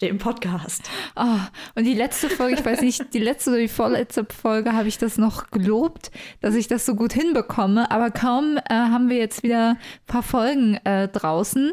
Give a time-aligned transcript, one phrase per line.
[0.00, 0.88] Dem Podcast.
[1.16, 1.38] Oh,
[1.74, 4.98] und die letzte Folge, ich weiß nicht, die letzte oder die vorletzte Folge habe ich
[4.98, 7.90] das noch gelobt, dass ich das so gut hinbekomme.
[7.90, 11.72] Aber kaum äh, haben wir jetzt wieder ein paar Folgen äh, draußen,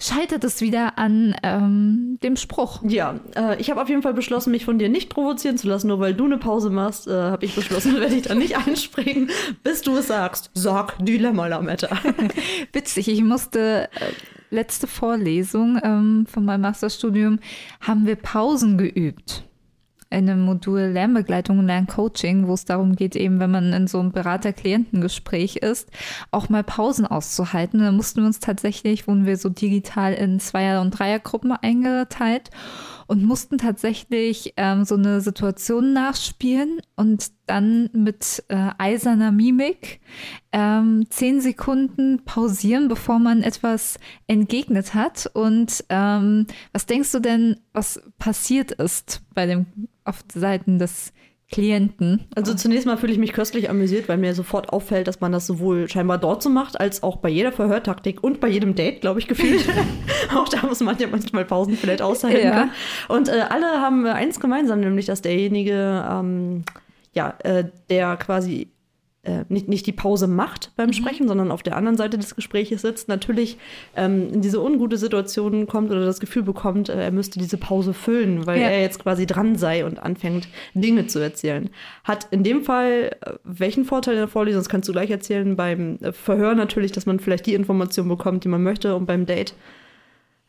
[0.00, 2.82] scheitert es wieder an ähm, dem Spruch.
[2.82, 5.88] Ja, äh, ich habe auf jeden Fall beschlossen, mich von dir nicht provozieren zu lassen,
[5.88, 9.30] nur weil du eine Pause machst, äh, habe ich beschlossen, werde ich da nicht einspringen,
[9.62, 10.50] bis du es sagst.
[10.54, 11.96] Sag Dilemma Lametta.
[12.72, 17.38] Witzig, ich musste äh, letzte Vorlesung ähm, von meinem Masterstudium
[17.80, 19.44] haben wir Pausen geübt.
[20.10, 24.00] In einem Modul Lernbegleitung und Lerncoaching, wo es darum geht, eben, wenn man in so
[24.00, 25.90] einem Berater-Klientengespräch ist,
[26.30, 27.80] auch mal Pausen auszuhalten.
[27.80, 32.50] Da mussten wir uns tatsächlich, wurden wir so digital in Zweier- und Dreiergruppen eingeteilt
[33.08, 40.00] und mussten tatsächlich ähm, so eine Situation nachspielen und dann mit äh, eiserner Mimik
[40.52, 45.28] ähm, zehn Sekunden pausieren, bevor man etwas entgegnet hat.
[45.32, 49.66] Und ähm, was denkst du denn, was passiert ist bei dem
[50.04, 51.12] auf Seiten des
[51.50, 52.26] Klienten.
[52.34, 55.46] Also zunächst mal fühle ich mich köstlich amüsiert, weil mir sofort auffällt, dass man das
[55.46, 59.18] sowohl scheinbar dort so macht, als auch bei jeder Verhörtaktik und bei jedem Date, glaube
[59.20, 59.64] ich, gefühlt.
[60.36, 62.52] auch da muss man ja manchmal Pausen vielleicht aushalten ja.
[62.52, 62.70] können.
[63.08, 66.64] Und äh, alle haben eins gemeinsam, nämlich dass derjenige, ähm,
[67.14, 68.68] ja, äh, der quasi
[69.28, 70.92] äh, nicht, nicht die Pause macht beim mhm.
[70.94, 73.58] Sprechen, sondern auf der anderen Seite des Gesprächs sitzt, natürlich
[73.94, 77.92] ähm, in diese ungute Situation kommt oder das Gefühl bekommt, äh, er müsste diese Pause
[77.92, 78.68] füllen, weil ja.
[78.68, 81.68] er jetzt quasi dran sei und anfängt, Dinge zu erzählen.
[82.04, 85.56] Hat in dem Fall äh, welchen Vorteil in der Vorlesung, das kannst du gleich erzählen,
[85.56, 89.26] beim äh, Verhör natürlich, dass man vielleicht die Information bekommt, die man möchte und beim
[89.26, 89.54] Date,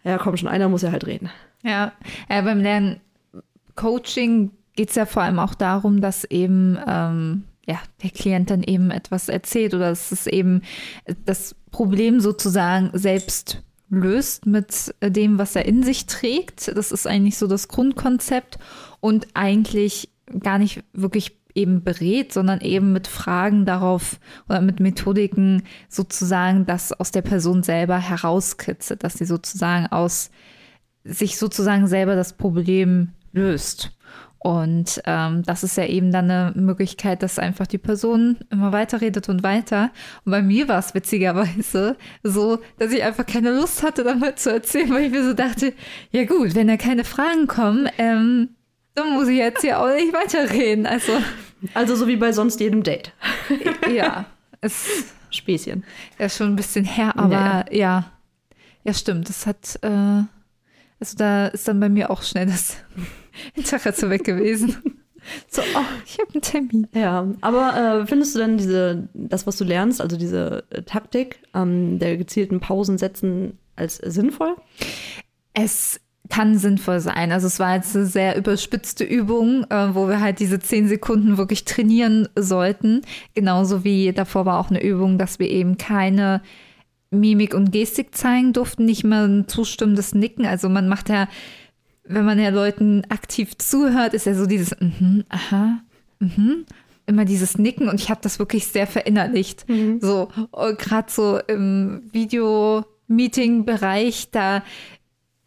[0.04, 1.30] ja komm schon, einer muss ja halt reden.
[1.64, 1.92] Ja,
[2.30, 3.02] ja beim Lernen
[3.76, 8.64] Coaching geht es ja vor allem auch darum, dass eben ähm, ja, der Klient dann
[8.64, 10.62] eben etwas erzählt oder dass es eben
[11.26, 16.68] das Problem sozusagen selbst löst mit dem, was er in sich trägt.
[16.76, 18.60] Das ist eigentlich so das Grundkonzept
[19.00, 20.10] und eigentlich
[20.40, 26.94] gar nicht wirklich eben berät, sondern eben mit Fragen darauf oder mit Methodiken sozusagen das
[26.94, 30.30] aus der Person selber herauskitzelt, dass sie sozusagen aus
[31.04, 33.92] sich sozusagen selber das Problem löst.
[34.40, 39.28] Und ähm, das ist ja eben dann eine Möglichkeit, dass einfach die Person immer weiterredet
[39.28, 39.92] und weiter.
[40.24, 44.52] Und bei mir war es witzigerweise so, dass ich einfach keine Lust hatte, damit zu
[44.52, 45.74] erzählen, weil ich mir so dachte,
[46.12, 48.50] ja gut, wenn da keine Fragen kommen, ähm,
[48.96, 50.86] dann muss ich jetzt hier auch nicht weiterreden.
[50.86, 51.12] Also,
[51.74, 53.12] also so wie bei sonst jedem Date.
[53.94, 54.26] ja,
[54.62, 55.84] es Späßchen.
[56.18, 58.12] Ja, schon ein bisschen her, aber ja, ja,
[58.84, 59.30] ja stimmt.
[59.30, 60.24] Das hat, äh,
[61.00, 62.78] also da ist dann bei mir auch schnell das
[63.56, 64.78] Interesse weg gewesen.
[65.50, 66.88] So, oh, ich habe einen Termin.
[66.94, 71.42] Ja, aber äh, findest du denn diese, das, was du lernst, also diese äh, Taktik
[71.54, 74.56] ähm, der gezielten Pausen setzen, als sinnvoll?
[75.54, 76.00] Es
[76.30, 77.32] kann sinnvoll sein.
[77.32, 81.38] Also es war jetzt eine sehr überspitzte Übung, äh, wo wir halt diese zehn Sekunden
[81.38, 83.02] wirklich trainieren sollten.
[83.34, 86.42] Genauso wie davor war auch eine Übung, dass wir eben keine
[87.12, 90.46] Mimik und Gestik zeigen durften, nicht mal ein zustimmendes Nicken.
[90.46, 91.28] Also man macht ja
[92.10, 95.78] wenn man ja Leuten aktiv zuhört, ist ja so dieses, mhm, aha,
[96.20, 96.66] mhm,
[97.06, 99.70] immer dieses Nicken und ich habe das wirklich sehr verinnerlicht.
[99.70, 100.00] Mhm.
[100.02, 104.64] So, gerade so im Video-Meeting-Bereich, da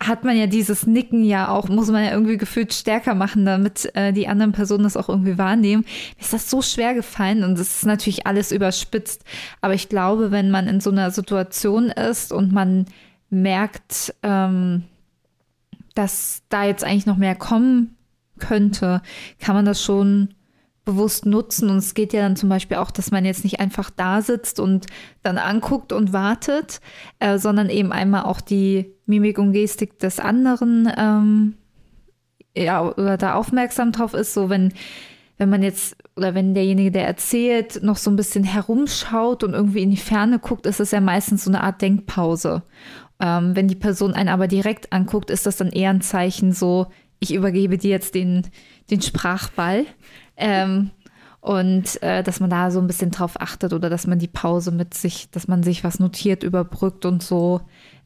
[0.01, 3.91] hat man ja dieses Nicken ja auch, muss man ja irgendwie gefühlt stärker machen, damit
[3.95, 5.85] äh, die anderen Personen das auch irgendwie wahrnehmen.
[6.17, 9.25] Mir ist das so schwer gefallen und es ist natürlich alles überspitzt.
[9.61, 12.87] Aber ich glaube, wenn man in so einer Situation ist und man
[13.31, 14.85] merkt, ähm,
[15.95, 17.97] dass da jetzt eigentlich noch mehr kommen
[18.39, 19.03] könnte,
[19.39, 20.35] kann man das schon
[20.85, 21.71] bewusst nutzen.
[21.71, 24.59] Und es geht ja dann zum Beispiel auch, dass man jetzt nicht einfach da sitzt
[24.59, 24.87] und
[25.23, 26.81] dann anguckt und wartet,
[27.21, 31.55] äh, sondern eben einmal auch die Mimik und Gestik des anderen ähm,
[32.57, 34.35] ja, oder da aufmerksam drauf ist.
[34.35, 34.73] So, wenn,
[35.39, 39.83] wenn man jetzt oder wenn derjenige, der erzählt, noch so ein bisschen herumschaut und irgendwie
[39.83, 42.63] in die Ferne guckt, ist es ja meistens so eine Art Denkpause.
[43.23, 46.89] Ähm, wenn die Person einen aber direkt anguckt, ist das dann eher ein Zeichen so,
[47.21, 48.43] ich übergebe dir jetzt den,
[48.91, 49.87] den Sprachball.
[50.37, 50.91] Ähm,
[51.41, 54.73] und äh, dass man da so ein bisschen drauf achtet oder dass man die Pause
[54.73, 57.61] mit sich, dass man sich was notiert, überbrückt und so,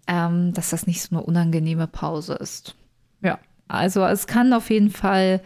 [0.06, 2.76] ähm, dass das nicht so eine unangenehme Pause ist.
[3.22, 5.40] Ja, also es kann auf jeden Fall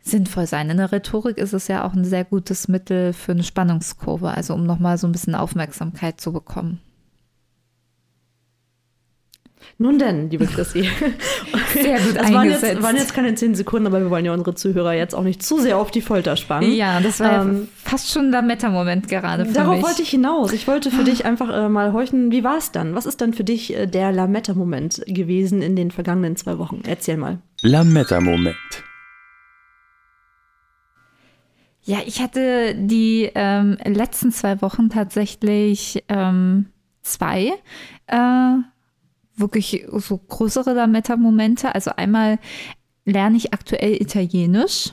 [0.00, 0.70] sinnvoll sein.
[0.70, 4.54] In der Rhetorik ist es ja auch ein sehr gutes Mittel für eine Spannungskurve, also
[4.54, 6.80] um nochmal so ein bisschen Aufmerksamkeit zu bekommen.
[9.78, 10.82] Nun denn, liebe Chrissy.
[11.72, 14.54] Sehr gut das waren jetzt, waren jetzt, keine zehn Sekunden, aber wir wollen ja unsere
[14.54, 16.72] Zuhörer jetzt auch nicht zu sehr auf die Folter spannen.
[16.72, 19.80] Ja, das war ähm, ja fast schon der Meta-Moment gerade für darauf mich.
[19.80, 20.52] Darauf wollte ich hinaus.
[20.52, 22.94] Ich wollte für dich einfach äh, mal horchen, wie war es dann?
[22.94, 26.82] Was ist dann für dich äh, der Lametta-Moment gewesen in den vergangenen zwei Wochen?
[26.86, 27.38] Erzähl mal.
[27.62, 28.56] Lametta-Moment.
[31.84, 36.66] Ja, ich hatte die ähm, letzten zwei Wochen tatsächlich ähm,
[37.02, 37.54] zwei.
[38.06, 38.56] Äh,
[39.36, 41.74] wirklich so größere Lametta-Momente.
[41.74, 42.38] Also einmal
[43.04, 44.92] lerne ich aktuell Italienisch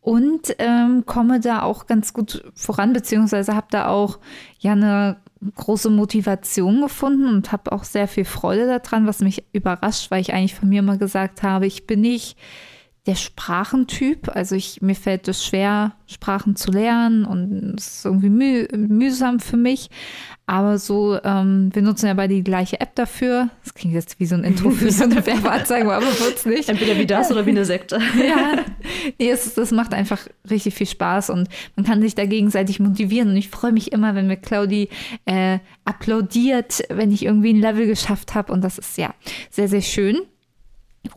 [0.00, 4.18] und ähm, komme da auch ganz gut voran, beziehungsweise habe da auch
[4.58, 5.18] ja eine
[5.54, 10.32] große Motivation gefunden und habe auch sehr viel Freude daran, was mich überrascht, weil ich
[10.32, 12.36] eigentlich von mir immer gesagt habe, ich bin nicht
[13.08, 14.28] der Sprachentyp.
[14.36, 19.40] Also ich, mir fällt es schwer, Sprachen zu lernen und es ist irgendwie müh mühsam
[19.40, 19.88] für mich.
[20.44, 23.48] Aber so, ähm, wir nutzen ja beide die gleiche App dafür.
[23.64, 26.68] Das klingt jetzt wie so ein Intro für so eine Werbeanzeige, aber wird's nicht.
[26.68, 27.98] Entweder wie das oder wie eine Sekte.
[28.28, 28.62] ja,
[29.18, 30.20] nee, es, das macht einfach
[30.50, 33.30] richtig viel Spaß und man kann sich da gegenseitig motivieren.
[33.30, 34.90] Und ich freue mich immer, wenn mir Claudi
[35.24, 38.52] äh, applaudiert, wenn ich irgendwie ein Level geschafft habe.
[38.52, 39.14] Und das ist ja
[39.50, 40.18] sehr, sehr schön.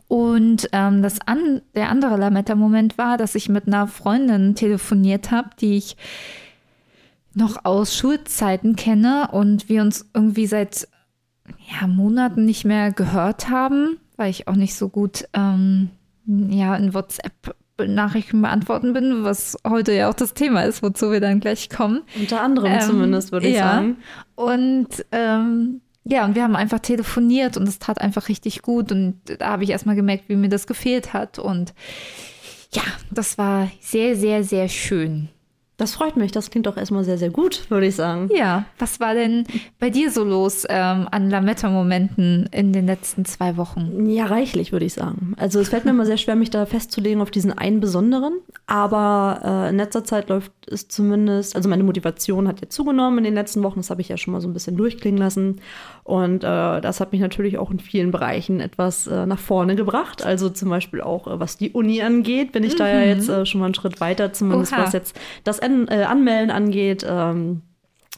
[0.08, 5.50] Und ähm, das an, der andere Lametta-Moment war, dass ich mit einer Freundin telefoniert habe,
[5.60, 5.96] die ich
[7.34, 10.88] noch aus Schulzeiten kenne und wir uns irgendwie seit
[11.80, 15.90] ja, Monaten nicht mehr gehört haben, weil ich auch nicht so gut ähm,
[16.26, 21.20] ja, in WhatsApp Nachrichten beantworten bin, was heute ja auch das Thema ist, wozu wir
[21.20, 22.02] dann gleich kommen.
[22.18, 23.74] Unter anderem ähm, zumindest, würde ich ja.
[23.74, 23.96] sagen.
[24.36, 28.90] Und ähm, ja, und wir haben einfach telefoniert und es tat einfach richtig gut.
[28.90, 31.38] Und da habe ich erstmal gemerkt, wie mir das gefehlt hat.
[31.38, 31.74] Und
[32.72, 35.28] ja, das war sehr, sehr, sehr schön.
[35.78, 36.30] Das freut mich.
[36.32, 38.28] Das klingt doch erstmal sehr, sehr gut, würde ich sagen.
[38.34, 39.44] Ja, was war denn
[39.80, 44.06] bei dir so los ähm, an Lametta-Momenten in den letzten zwei Wochen?
[44.06, 45.34] Ja, reichlich, würde ich sagen.
[45.38, 48.34] Also es fällt mir immer sehr schwer, mich da festzulegen auf diesen einen besonderen.
[48.66, 53.24] Aber äh, in letzter Zeit läuft es zumindest, also meine Motivation hat ja zugenommen in
[53.24, 53.80] den letzten Wochen.
[53.80, 55.60] Das habe ich ja schon mal so ein bisschen durchklingen lassen.
[56.04, 60.24] Und äh, das hat mich natürlich auch in vielen Bereichen etwas äh, nach vorne gebracht.
[60.24, 62.78] Also zum Beispiel auch, äh, was die Uni angeht, bin ich mhm.
[62.78, 63.18] da ja mhm.
[63.18, 64.82] jetzt äh, schon mal einen Schritt weiter, zumindest Oha.
[64.82, 67.04] was jetzt das An äh, Anmelden angeht.
[67.08, 67.62] Ähm,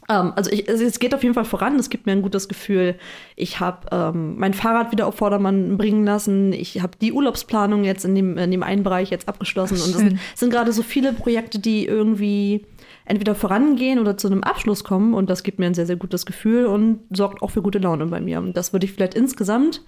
[0.08, 1.76] ähm, also ich, es geht auf jeden Fall voran.
[1.76, 2.96] Es gibt mir ein gutes Gefühl.
[3.37, 6.52] Ich habe ähm, mein Fahrrad wieder auf Vordermann bringen lassen.
[6.52, 9.79] Ich habe die Urlaubsplanung jetzt in dem, in dem einen Bereich jetzt abgeschlossen.
[9.81, 12.67] Ach, und es sind, sind gerade so viele Projekte, die irgendwie
[13.06, 15.14] entweder vorangehen oder zu einem Abschluss kommen.
[15.14, 18.06] Und das gibt mir ein sehr, sehr gutes Gefühl und sorgt auch für gute Laune
[18.06, 18.38] bei mir.
[18.38, 19.82] Und das würde ich vielleicht insgesamt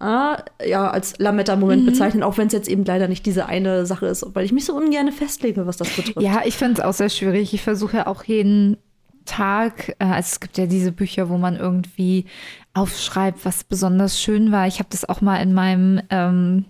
[0.00, 0.36] äh,
[0.68, 1.86] ja, als Lametta-Moment mhm.
[1.86, 4.64] bezeichnen, auch wenn es jetzt eben leider nicht diese eine Sache ist, weil ich mich
[4.64, 6.20] so ungern festlege, was das betrifft.
[6.20, 7.54] Ja, ich finde es auch sehr schwierig.
[7.54, 8.76] Ich versuche auch jeden
[9.24, 12.26] Tag, äh, also es gibt ja diese Bücher, wo man irgendwie
[12.74, 14.66] aufschreibt, was besonders schön war.
[14.66, 16.64] Ich habe das auch mal in meinem ähm,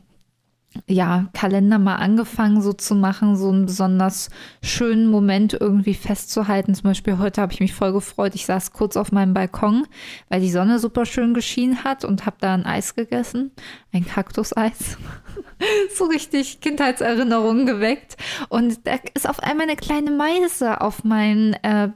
[0.86, 4.30] ja, Kalender mal angefangen, so zu machen, so einen besonders
[4.62, 6.74] schönen Moment irgendwie festzuhalten.
[6.74, 8.34] Zum Beispiel heute habe ich mich voll gefreut.
[8.34, 9.86] Ich saß kurz auf meinem Balkon,
[10.28, 13.52] weil die Sonne super schön geschienen hat und habe da ein Eis gegessen,
[13.92, 14.98] ein Kaktuseis.
[15.96, 18.16] so richtig Kindheitserinnerungen geweckt.
[18.48, 21.88] Und da ist auf einmal eine kleine Meise auf mein äh,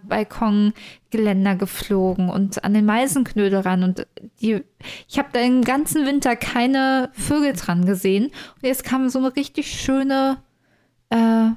[1.11, 3.83] Balkongeländer geflogen und an den Meisenknödel ran.
[3.83, 4.07] Und
[4.41, 4.62] die,
[5.09, 8.27] ich habe da den ganzen Winter keine Vögel dran gesehen.
[8.27, 10.38] Und jetzt kam so eine richtig schöne
[11.11, 11.50] äh,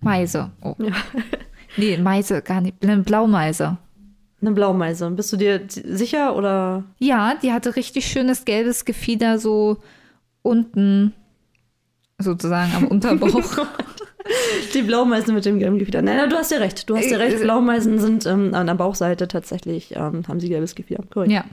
[0.00, 0.52] Meise.
[0.62, 0.74] Oh.
[0.78, 0.92] Ja.
[1.76, 2.76] nee, Meise, gar nicht.
[2.82, 3.78] Eine Blaumeise.
[4.40, 5.10] Eine Blaumeise.
[5.10, 6.84] Bist du dir sicher oder?
[6.98, 9.78] Ja, die hatte richtig schönes gelbes Gefieder so
[10.42, 11.14] unten
[12.18, 13.66] sozusagen am Unterbauch.
[14.74, 16.02] Die Blaumeisen mit dem gelben Gefieder.
[16.02, 16.88] Nein, du hast ja recht.
[16.88, 17.38] Du hast ja recht.
[17.38, 21.02] Äh, Blaumeisen sind ähm, an der Bauchseite tatsächlich, ähm, haben sie gelbes Gefieder.
[21.10, 21.32] Korrekt.
[21.32, 21.44] Ja.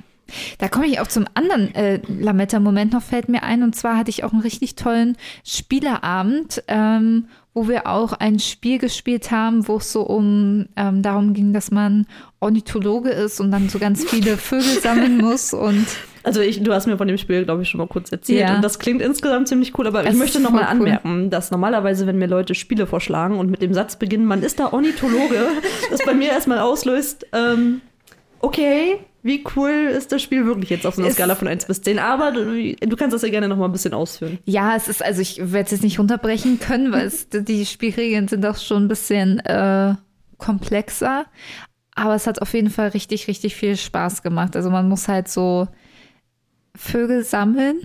[0.60, 3.64] Da komme ich auch zum anderen äh, Lametta-Moment noch, fällt mir ein.
[3.64, 8.78] Und zwar hatte ich auch einen richtig tollen Spielerabend, ähm, wo wir auch ein Spiel
[8.78, 12.08] gespielt haben, wo es so um ähm, darum ging, dass man
[12.40, 15.86] Ornithologe ist und dann so ganz viele Vögel sammeln muss und
[16.24, 18.42] also ich, du hast mir von dem Spiel, glaube ich, schon mal kurz erzählt.
[18.42, 18.56] Ja.
[18.56, 19.88] Und das klingt insgesamt ziemlich cool.
[19.88, 21.30] Aber das ich möchte noch mal anmerken, cool.
[21.30, 24.72] dass normalerweise, wenn mir Leute Spiele vorschlagen und mit dem Satz beginnen, man ist da
[24.72, 25.48] Ornithologe,
[25.90, 27.82] das bei mir erstmal auslöst, ähm,
[28.40, 31.66] okay, wie cool ist das Spiel wirklich jetzt auf so einer es, Skala von 1
[31.66, 32.00] bis 10?
[32.00, 34.40] Aber du, du, kannst das ja gerne noch mal ein bisschen ausführen.
[34.46, 38.28] Ja, es ist, also ich werde es jetzt nicht runterbrechen können, weil es, die Spielregeln
[38.28, 39.96] sind auch schon ein bisschen äh,
[40.38, 41.26] komplexer.
[41.94, 44.56] Aber es hat auf jeden Fall richtig, richtig viel Spaß gemacht.
[44.56, 45.68] Also man muss halt so
[46.76, 47.82] Vögel sammeln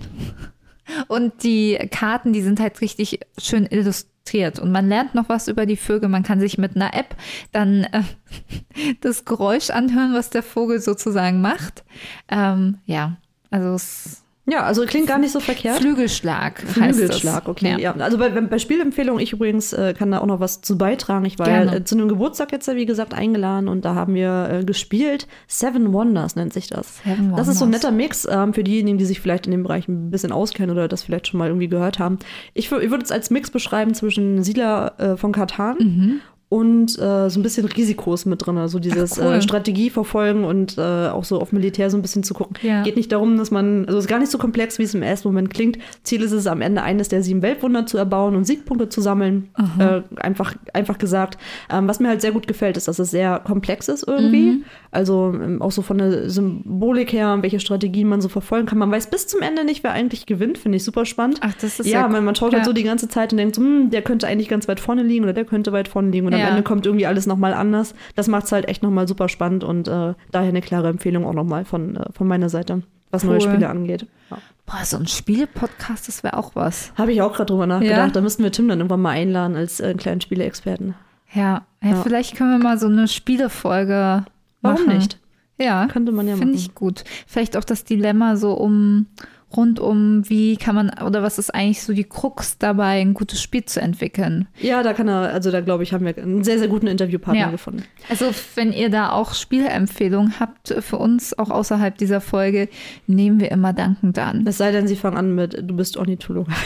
[1.07, 4.59] Und die Karten, die sind halt richtig schön illustriert.
[4.59, 6.09] Und man lernt noch was über die Vögel.
[6.09, 7.15] Man kann sich mit einer App
[7.51, 8.03] dann äh,
[9.01, 11.83] das Geräusch anhören, was der Vogel sozusagen macht.
[12.29, 13.17] Ähm, ja,
[13.49, 15.79] also es ja, also klingt gar nicht so verkehrt.
[15.79, 16.61] Flügelschlag.
[16.61, 17.71] Flügelschlag, okay.
[17.71, 17.77] Ja.
[17.77, 17.95] ja.
[17.97, 21.25] Also bei, bei Spielempfehlungen, ich übrigens äh, kann da auch noch was zu beitragen.
[21.25, 24.49] Ich war ja, äh, zu einem Geburtstag jetzt, wie gesagt, eingeladen und da haben wir
[24.49, 25.27] äh, gespielt.
[25.47, 26.99] Seven Wonders nennt sich das.
[27.03, 27.39] Seven Wonders.
[27.39, 29.89] Das ist so ein netter Mix ähm, für diejenigen, die sich vielleicht in dem Bereich
[29.89, 32.17] ein bisschen auskennen oder das vielleicht schon mal irgendwie gehört haben.
[32.53, 37.29] Ich, ich würde es als Mix beschreiben zwischen Siedler äh, von Katan mhm und äh,
[37.29, 38.57] so ein bisschen Risikos mit drin.
[38.57, 39.33] Also dieses Ach, cool.
[39.33, 42.55] äh, Strategie verfolgen und äh, auch so auf Militär so ein bisschen zu gucken.
[42.61, 42.83] Ja.
[42.83, 45.03] Geht nicht darum, dass man, also es ist gar nicht so komplex, wie es im
[45.03, 45.77] ersten Moment klingt.
[46.03, 49.49] Ziel ist es, am Ende eines der sieben Weltwunder zu erbauen und Siegpunkte zu sammeln.
[49.77, 51.37] Äh, einfach, einfach gesagt.
[51.69, 54.51] Ähm, was mir halt sehr gut gefällt, ist, dass es sehr komplex ist irgendwie.
[54.51, 54.63] Mhm.
[54.91, 58.77] Also ähm, auch so von der Symbolik her, welche Strategien man so verfolgen kann.
[58.77, 60.57] Man weiß bis zum Ende nicht, wer eigentlich gewinnt.
[60.57, 61.39] Finde ich super spannend.
[61.41, 62.59] Ach, das ist ja, ja man, man schaut halt ja.
[62.59, 65.03] halt so die ganze Zeit und denkt, so, hm, der könnte eigentlich ganz weit vorne
[65.03, 66.25] liegen oder der könnte weit vorne liegen.
[66.27, 67.93] Und am Ende kommt irgendwie alles nochmal anders.
[68.15, 71.33] Das macht es halt echt nochmal super spannend und äh, daher eine klare Empfehlung auch
[71.33, 73.31] nochmal von, äh, von meiner Seite, was cool.
[73.31, 74.07] neue Spiele angeht.
[74.29, 74.37] Ja.
[74.65, 76.91] Boah, so ein Spiele-Podcast, das wäre auch was.
[76.97, 77.97] Habe ich auch gerade drüber nachgedacht.
[77.97, 78.09] Ja.
[78.09, 80.93] Da müssten wir Tim dann irgendwann mal einladen als äh, kleinen Spieleexperten.
[81.33, 81.65] Ja.
[81.83, 84.25] ja, vielleicht können wir mal so eine Spielefolge
[84.61, 84.97] Warum machen.
[84.97, 85.19] nicht?
[85.59, 86.49] Ja, könnte man ja machen.
[86.49, 87.03] Finde ich gut.
[87.25, 89.07] Vielleicht auch das Dilemma so um
[89.55, 93.41] rund um, wie kann man oder was ist eigentlich so die Krux dabei, ein gutes
[93.41, 94.47] Spiel zu entwickeln.
[94.59, 97.45] Ja, da kann er, also da glaube ich, haben wir einen sehr, sehr guten Interviewpartner
[97.45, 97.51] ja.
[97.51, 97.83] gefunden.
[98.09, 102.67] Also wenn ihr da auch Spielempfehlungen habt für uns, auch außerhalb dieser Folge,
[103.07, 104.45] nehmen wir immer dankend an.
[104.45, 106.51] Es sei denn, sie fangen an mit, du bist Ornithologe.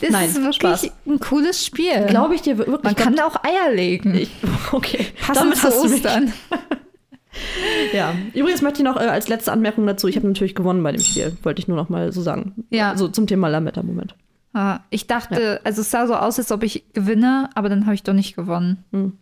[0.00, 0.90] Das Nein, ist wirklich Spaß.
[1.06, 2.06] ein cooles Spiel.
[2.08, 2.82] Glaube ich dir wirklich.
[2.82, 4.14] Man kann da auch Eier legen.
[4.14, 4.30] Ich,
[4.72, 5.06] okay.
[5.20, 6.32] Passend zu Ostern.
[7.92, 10.92] ja, übrigens möchte ich noch äh, als letzte Anmerkung dazu, ich habe natürlich gewonnen bei
[10.92, 12.64] dem Spiel, wollte ich nur noch mal so sagen.
[12.70, 12.96] Ja.
[12.96, 14.14] So zum Thema Lametta-Moment.
[14.52, 15.58] Ah, ich dachte, ja.
[15.62, 18.34] also es sah so aus, als ob ich gewinne, aber dann habe ich doch nicht
[18.34, 18.84] gewonnen.
[18.92, 19.12] Hm.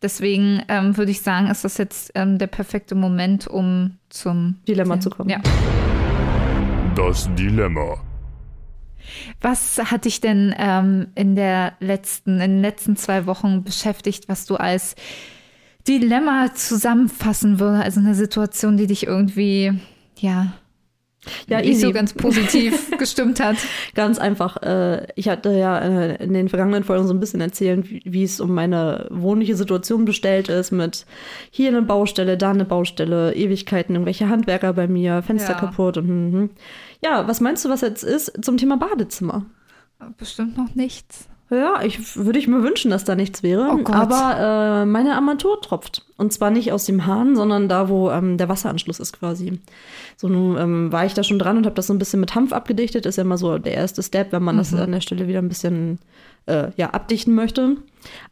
[0.00, 4.94] Deswegen ähm, würde ich sagen, ist das jetzt ähm, der perfekte Moment, um zum Dilemma
[4.94, 5.00] ja.
[5.00, 5.28] zu kommen.
[5.28, 5.40] Ja.
[6.94, 8.00] Das Dilemma.
[9.40, 14.46] Was hat dich denn ähm, in der letzten, in den letzten zwei Wochen beschäftigt, was
[14.46, 14.94] du als
[15.88, 19.72] Dilemma zusammenfassen würde, also eine Situation, die dich irgendwie,
[20.18, 20.52] ja,
[21.48, 23.56] ja, nicht so ganz positiv gestimmt hat.
[23.94, 24.62] Ganz einfach.
[24.62, 28.40] Äh, ich hatte ja äh, in den vergangenen Folgen so ein bisschen erzählt, wie es
[28.40, 31.06] um meine wohnliche Situation bestellt ist, mit
[31.50, 35.58] hier eine Baustelle, da eine Baustelle, Ewigkeiten, irgendwelche Handwerker bei mir, Fenster ja.
[35.58, 36.50] kaputt und hm, hm.
[37.02, 39.46] ja, was meinst du, was jetzt ist zum Thema Badezimmer?
[40.16, 41.28] Bestimmt noch nichts.
[41.50, 43.70] Ja, ich würde ich mir wünschen, dass da nichts wäre.
[43.72, 46.04] Oh aber äh, meine Armatur tropft.
[46.18, 49.58] Und zwar nicht aus dem Hahn, sondern da, wo ähm, der Wasseranschluss ist quasi.
[50.18, 52.34] So nun ähm, war ich da schon dran und habe das so ein bisschen mit
[52.34, 53.06] Hanf abgedichtet.
[53.06, 54.58] Ist ja immer so der erste Step, wenn man mhm.
[54.58, 55.98] das an der Stelle wieder ein bisschen
[56.44, 57.76] äh, ja, abdichten möchte.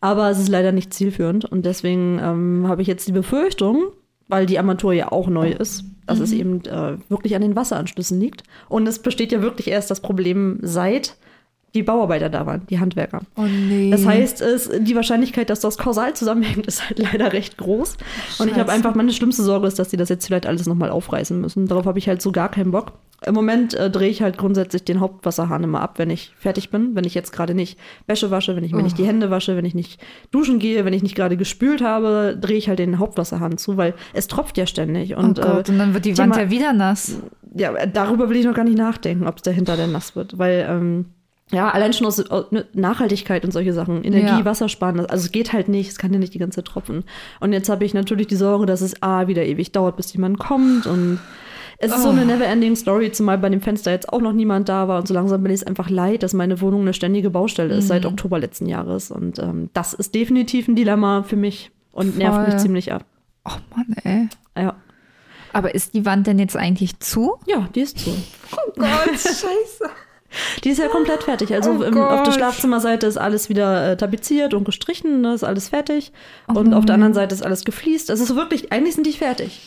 [0.03, 1.47] Aber es ist leider nicht zielführend.
[1.47, 3.85] Und deswegen ähm, habe ich jetzt die Befürchtung,
[4.29, 6.25] weil die Armatur ja auch neu ist, dass mhm.
[6.25, 8.43] es eben äh, wirklich an den Wasseranschlüssen liegt.
[8.69, 11.17] Und es besteht ja wirklich erst das Problem seit
[11.77, 13.21] die Bauarbeiter da waren, die Handwerker.
[13.37, 13.91] Oh nee.
[13.91, 17.97] Das heißt, es, die Wahrscheinlichkeit, dass das kausal zusammenhängt, ist halt leider recht groß.
[17.97, 18.43] Scheiße.
[18.43, 20.91] Und ich habe einfach, meine schlimmste Sorge ist, dass die das jetzt vielleicht alles nochmal
[20.91, 21.67] aufreißen müssen.
[21.67, 22.93] Darauf habe ich halt so gar keinen Bock.
[23.25, 26.95] Im Moment äh, drehe ich halt grundsätzlich den Hauptwasserhahn immer ab, wenn ich fertig bin.
[26.95, 28.83] Wenn ich jetzt gerade nicht Wäsche wasche, wenn ich mir oh.
[28.83, 32.37] nicht die Hände wasche, wenn ich nicht duschen gehe, wenn ich nicht gerade gespült habe,
[32.39, 35.17] drehe ich halt den Hauptwasserhahn zu, weil es tropft ja ständig.
[35.17, 37.21] Und, oh Gott, äh, und dann wird die Wand ja wieder nass.
[37.55, 40.67] Ja, darüber will ich noch gar nicht nachdenken, ob es dahinter denn nass wird, weil
[40.69, 41.07] ähm,
[41.53, 42.19] ja, allein schon aus,
[42.51, 44.45] ne, Nachhaltigkeit und solche Sachen, Energie, ja.
[44.45, 47.05] Wassersparen, also es geht halt nicht, es kann ja nicht die ganze Zeit tropfen.
[47.39, 50.39] Und jetzt habe ich natürlich die Sorge, dass es A, wieder ewig dauert, bis jemand
[50.39, 51.21] kommt und
[51.79, 52.03] es ist oh.
[52.05, 52.25] so eine oh.
[52.25, 55.43] never-ending Story, zumal bei dem Fenster jetzt auch noch niemand da war und so langsam
[55.43, 57.89] bin ich es einfach leid, dass meine Wohnung eine ständige Baustelle ist mhm.
[57.89, 62.19] seit Oktober letzten Jahres und ähm, das ist definitiv ein Dilemma für mich und Voll.
[62.19, 63.05] nervt mich ziemlich ab.
[63.45, 64.29] Oh Mann, ey.
[64.61, 64.75] Ja.
[65.53, 67.37] Aber ist die Wand denn jetzt eigentlich zu?
[67.47, 68.11] Ja, die ist zu.
[68.53, 69.91] Oh Gott, scheiße.
[70.65, 71.53] Die ist ja komplett fertig.
[71.55, 75.45] Also oh im, auf der Schlafzimmerseite ist alles wieder äh, tapeziert und gestrichen, ne, ist
[75.45, 76.13] alles fertig.
[76.49, 78.11] Oh und auf der anderen Seite ist alles gefliest.
[78.11, 79.61] Also es ist wirklich, eigentlich sind die fertig.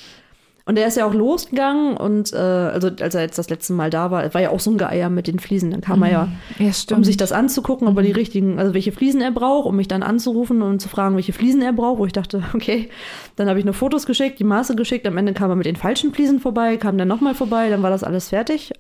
[0.70, 3.90] Und er ist ja auch losgegangen und äh, also als er jetzt das letzte Mal
[3.90, 5.72] da war, war ja auch so ein Geier mit den Fliesen.
[5.72, 6.04] Dann kam mhm.
[6.04, 6.28] er ja,
[6.60, 8.16] ja um sich das anzugucken, ob er die mhm.
[8.16, 11.64] richtigen, also welche Fliesen er braucht, um mich dann anzurufen und zu fragen, welche Fliesen
[11.64, 12.88] er braucht, wo ich dachte, okay,
[13.36, 15.76] dann habe ich nur Fotos geschickt, die Maße geschickt, am Ende kam er mit den
[15.76, 18.72] falschen Fliesen vorbei, kam dann nochmal vorbei, dann war das alles fertig.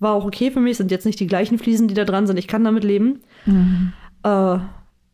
[0.00, 2.38] War auch okay für mich, sind jetzt nicht die gleichen Fliesen, die da dran sind.
[2.38, 3.20] Ich kann damit leben.
[3.46, 3.92] Mhm.
[4.22, 4.58] Äh,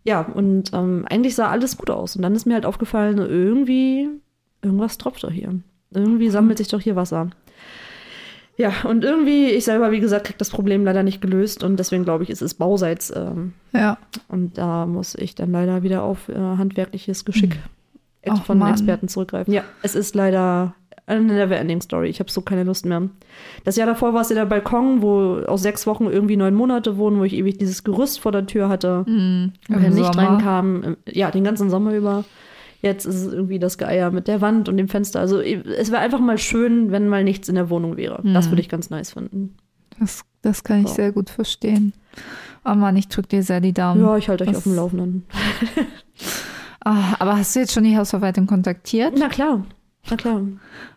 [0.06, 2.16] ja, und ähm, eigentlich sah alles gut aus.
[2.16, 4.08] Und dann ist mir halt aufgefallen, irgendwie,
[4.62, 5.54] irgendwas tropft doch hier.
[5.92, 7.30] Irgendwie sammelt sich doch hier Wasser.
[8.56, 12.04] Ja, und irgendwie, ich selber, wie gesagt, krieg das Problem leider nicht gelöst und deswegen
[12.04, 13.12] glaube ich, ist es Bauseits.
[13.14, 13.98] Ähm, Ja.
[14.28, 17.58] und da muss ich dann leider wieder auf äh, handwerkliches Geschick
[18.28, 18.70] Ach, von Mann.
[18.70, 19.52] Experten zurückgreifen.
[19.52, 20.74] Ja, es ist leider
[21.06, 22.08] eine Never-Ending-Story.
[22.08, 23.08] Ich habe so keine Lust mehr.
[23.64, 26.96] Das Jahr davor war es ja der Balkon, wo aus sechs Wochen irgendwie neun Monate
[26.96, 29.52] wurden, wo ich ewig dieses Gerüst vor der Tür hatte, Mhm.
[29.68, 30.16] Licht Sommer.
[30.16, 30.82] reinkam.
[30.84, 32.24] Ähm, Ja, den ganzen Sommer über.
[32.80, 35.18] Jetzt ist es irgendwie das Geier mit der Wand und dem Fenster.
[35.20, 38.20] Also es wäre einfach mal schön, wenn mal nichts in der Wohnung wäre.
[38.24, 38.50] Das Mhm.
[38.52, 39.54] würde ich ganz nice finden.
[39.98, 40.94] Das, das kann ich So.
[40.94, 41.92] sehr gut verstehen.
[42.64, 44.00] Oh Mann, ich drücke dir sehr die Daumen.
[44.02, 45.24] Ja, ich halte euch das- auf dem Laufenden.
[46.84, 49.14] Ah, aber hast du jetzt schon die Hausverwaltung kontaktiert?
[49.18, 49.64] Na klar,
[50.10, 50.42] na klar.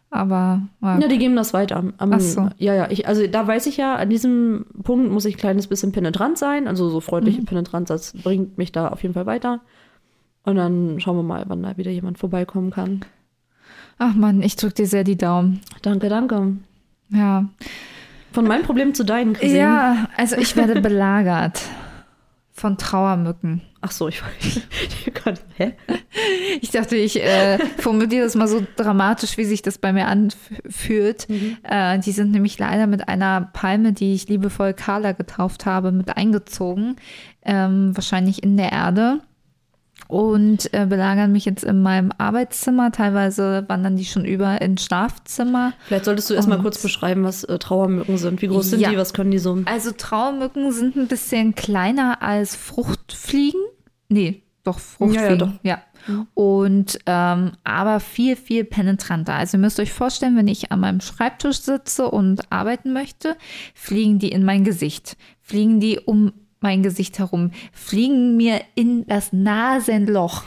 [0.10, 1.78] Aber ah, Ja, die geben das weiter.
[1.78, 2.50] Am, Ach so.
[2.58, 2.88] Ja, ja.
[2.90, 6.38] Ich, also da weiß ich ja, an diesem Punkt muss ich ein kleines bisschen penetrant
[6.38, 6.68] sein.
[6.68, 7.46] Also so freundlich Mhm.
[7.46, 9.60] penetrant, das bringt mich da auf jeden Fall weiter.
[10.44, 13.02] Und dann schauen wir mal, wann da wieder jemand vorbeikommen kann.
[13.98, 15.60] ach Mann, ich drücke dir sehr die Daumen.
[15.82, 16.56] Danke, danke.
[17.10, 17.46] Ja.
[18.32, 19.58] Von meinem Problem zu deinen, Chrissy.
[19.58, 21.62] Ja, also ich werde belagert
[22.58, 23.62] von Trauermücken.
[23.82, 25.38] Ach so, ich wollte.
[25.58, 25.74] Hä?
[26.62, 31.28] Ich dachte, ich äh, formuliere das mal so dramatisch, wie sich das bei mir anfühlt.
[31.64, 36.18] Äh, die sind nämlich leider mit einer Palme, die ich liebevoll Carla getauft habe, mit
[36.18, 36.96] eingezogen.
[37.44, 39.22] Ähm, wahrscheinlich in der Erde.
[40.08, 42.92] Und äh, belagern mich jetzt in meinem Arbeitszimmer.
[42.94, 45.74] Teilweise wandern die schon über ins Schlafzimmer.
[45.88, 48.42] Vielleicht solltest du erst mal Und- kurz beschreiben, was äh, Trauermücken sind.
[48.42, 48.90] Wie groß sind Ja.
[48.92, 48.98] die?
[48.98, 49.62] Was können die so?
[49.66, 53.60] Also Trauermücken sind ein bisschen kleiner als Fruchtfliegen.
[54.08, 55.26] Nee, doch Fruchtfliegen.
[55.26, 55.52] Ja, ja, doch.
[55.64, 55.82] Ja.
[56.36, 59.34] Und ähm, aber viel, viel penetranter.
[59.34, 63.36] Also ihr müsst euch vorstellen, wenn ich an meinem Schreibtisch sitze und arbeiten möchte,
[63.74, 69.34] fliegen die in mein Gesicht, fliegen die um mein Gesicht herum, fliegen mir in das
[69.34, 70.44] Nasenloch.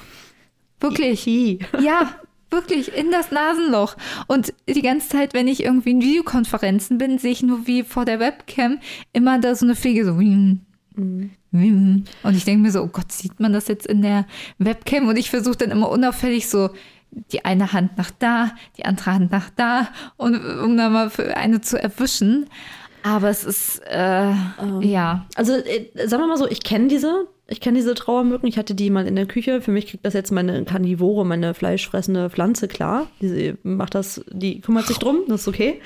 [0.81, 1.27] Wirklich.
[1.27, 2.15] Ja,
[2.51, 3.97] wirklich in das Nasenloch.
[4.27, 8.05] Und die ganze Zeit, wenn ich irgendwie in Videokonferenzen bin, sehe ich nur wie vor
[8.05, 8.79] der Webcam
[9.13, 10.19] immer da so eine Fliege so.
[10.19, 10.61] wing,
[10.97, 12.05] wing.
[12.23, 14.27] Und ich denke mir so, oh Gott, sieht man das jetzt in der
[14.59, 15.09] Webcam?
[15.09, 16.71] Und ich versuche dann immer unauffällig so
[17.33, 21.37] die eine Hand nach da, die andere Hand nach da, und um dann mal für
[21.37, 22.47] eine zu erwischen.
[23.03, 24.33] Aber es ist, äh,
[24.81, 25.27] ja.
[25.35, 27.27] Also, äh, sagen wir mal so, ich kenne diese.
[27.53, 28.49] Ich kenne diese Trauermücken.
[28.49, 29.61] Ich hatte die mal in der Küche.
[29.61, 33.09] Für mich kriegt das jetzt meine Karnivore, meine fleischfressende Pflanze klar.
[33.21, 35.81] Die macht das, die kümmert sich drum, das ist okay.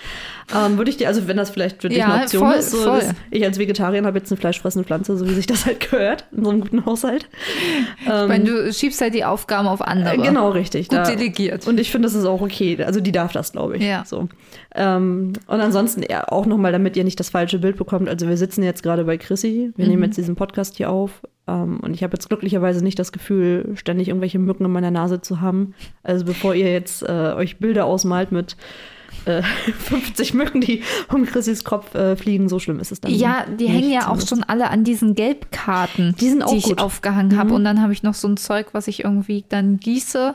[0.54, 2.70] Ähm, Würde ich dir, also wenn das vielleicht für dich Ja, eine Option voll, ist,
[2.70, 3.00] so, voll.
[3.30, 6.44] ich als Vegetarier habe jetzt eine fleischfressende Pflanze, so wie sich das halt gehört, in
[6.44, 7.30] so einem guten Haushalt.
[8.02, 10.16] Ich meine, du schiebst halt die Aufgaben auf andere.
[10.16, 10.88] Äh, Genau, richtig.
[10.90, 11.66] Gut da- delegiert.
[11.66, 12.76] Und ich finde, das ist auch okay.
[12.84, 13.82] Also die darf das, glaube ich.
[13.82, 14.04] Ja.
[14.04, 14.28] So.
[14.76, 18.08] Ähm, und ansonsten ja, auch nochmal, damit ihr nicht das falsche Bild bekommt.
[18.08, 19.72] Also wir sitzen jetzt gerade bei Chrissy.
[19.76, 19.90] Wir Mhm.
[19.90, 21.22] nehmen jetzt diesen Podcast hier auf.
[21.46, 25.20] Ähm, und ich habe jetzt glücklicherweise nicht das Gefühl, ständig irgendwelche Mücken in meiner Nase
[25.20, 25.74] zu haben.
[26.02, 28.56] Also bevor ihr jetzt äh, euch Bilder ausmalt mit
[29.26, 29.42] äh,
[29.78, 30.82] 50 Mücken, die
[31.12, 33.12] um Chrissys Kopf äh, fliegen, so schlimm ist es dann.
[33.12, 36.80] Ja, die hängen ja auch schon alle an diesen Gelbkarten, Die sind auch ich gut.
[36.80, 37.50] aufgehangen habe.
[37.50, 37.54] Mhm.
[37.56, 40.34] Und dann habe ich noch so ein Zeug, was ich irgendwie dann gieße.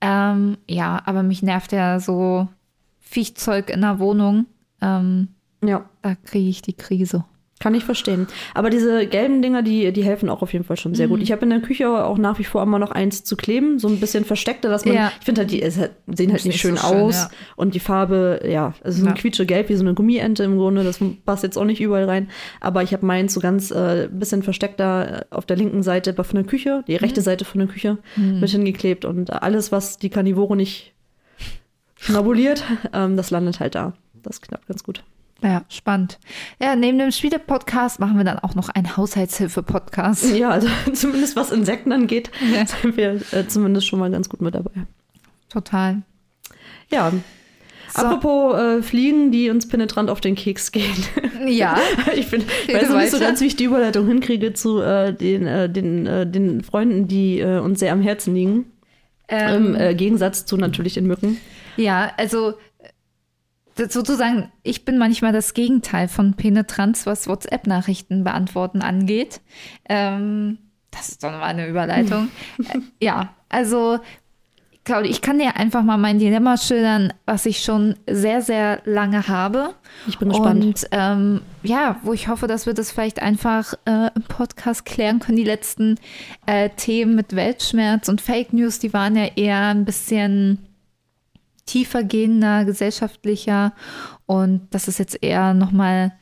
[0.00, 2.48] Ähm, ja, aber mich nervt ja so
[3.08, 4.46] Viechzeug in der Wohnung.
[4.82, 5.28] Ähm,
[5.64, 5.88] Ja.
[6.02, 7.24] da kriege ich die Krise.
[7.60, 8.28] Kann ich verstehen.
[8.54, 11.10] Aber diese gelben Dinger, die, die helfen auch auf jeden Fall schon sehr Mhm.
[11.10, 11.22] gut.
[11.22, 13.88] Ich habe in der Küche auch nach wie vor immer noch eins zu kleben, so
[13.88, 15.10] ein bisschen versteckter, dass man, Ja.
[15.18, 15.72] ich finde halt, die halt,
[16.06, 17.14] sehen halt Ist nicht schön so schön, aus.
[17.16, 17.30] ja.
[17.56, 19.20] Und die Farbe, ja, also so ein Ja.
[19.20, 22.28] quietschegelb wie so eine Gummiente im Grunde, das passt jetzt auch nicht überall rein.
[22.60, 26.36] Aber ich habe meins so ganz äh, bisschen versteckter äh, auf der linken Seite von
[26.36, 26.98] der Küche, die Mhm.
[26.98, 29.04] rechte Seite von der Küche mit hingeklebt.
[29.04, 30.92] Und alles, was die Karnivore nicht
[31.98, 33.92] schnabuliert, ähm, das landet halt da.
[34.22, 35.02] Das klappt ganz gut.
[35.42, 36.18] Ja, spannend.
[36.60, 40.34] Ja, neben dem Spiele-Podcast machen wir dann auch noch einen Haushaltshilfe-Podcast.
[40.34, 42.66] Ja, also zumindest was Insekten angeht, Ja.
[42.66, 44.72] sind wir äh, zumindest schon mal ganz gut mit dabei.
[45.48, 46.02] Total.
[46.90, 47.12] Ja.
[47.94, 48.02] So.
[48.02, 51.04] Apropos äh, Fliegen, die uns penetrant auf den Keks gehen.
[51.46, 51.78] Ja.
[52.16, 55.46] ich bin, weiß noch nicht so ganz, wie ich die Überleitung hinkriege zu äh, den,
[55.46, 58.66] äh, den, äh, den Freunden, die äh, uns sehr am Herzen liegen.
[59.28, 61.36] Im äh, Gegensatz zu natürlich den Mücken.
[61.78, 62.54] Ja, also
[63.78, 69.40] das sozusagen, ich bin manchmal das Gegenteil von Penetranz, was WhatsApp-Nachrichten beantworten angeht.
[69.88, 70.58] Ähm,
[70.90, 72.28] das ist doch mal eine Überleitung.
[72.58, 74.00] äh, ja, also
[74.88, 79.28] Claudia, ich kann dir einfach mal mein Dilemma schildern, was ich schon sehr, sehr lange
[79.28, 79.74] habe.
[80.06, 80.64] Ich bin gespannt.
[80.64, 85.20] Und ähm, ja, wo ich hoffe, dass wir das vielleicht einfach äh, im Podcast klären
[85.20, 85.36] können.
[85.36, 86.00] Die letzten
[86.46, 90.67] äh, Themen mit Weltschmerz und Fake News, die waren ja eher ein bisschen
[91.68, 93.72] tiefer gehender, gesellschaftlicher.
[94.26, 96.12] Und das ist jetzt eher nochmal,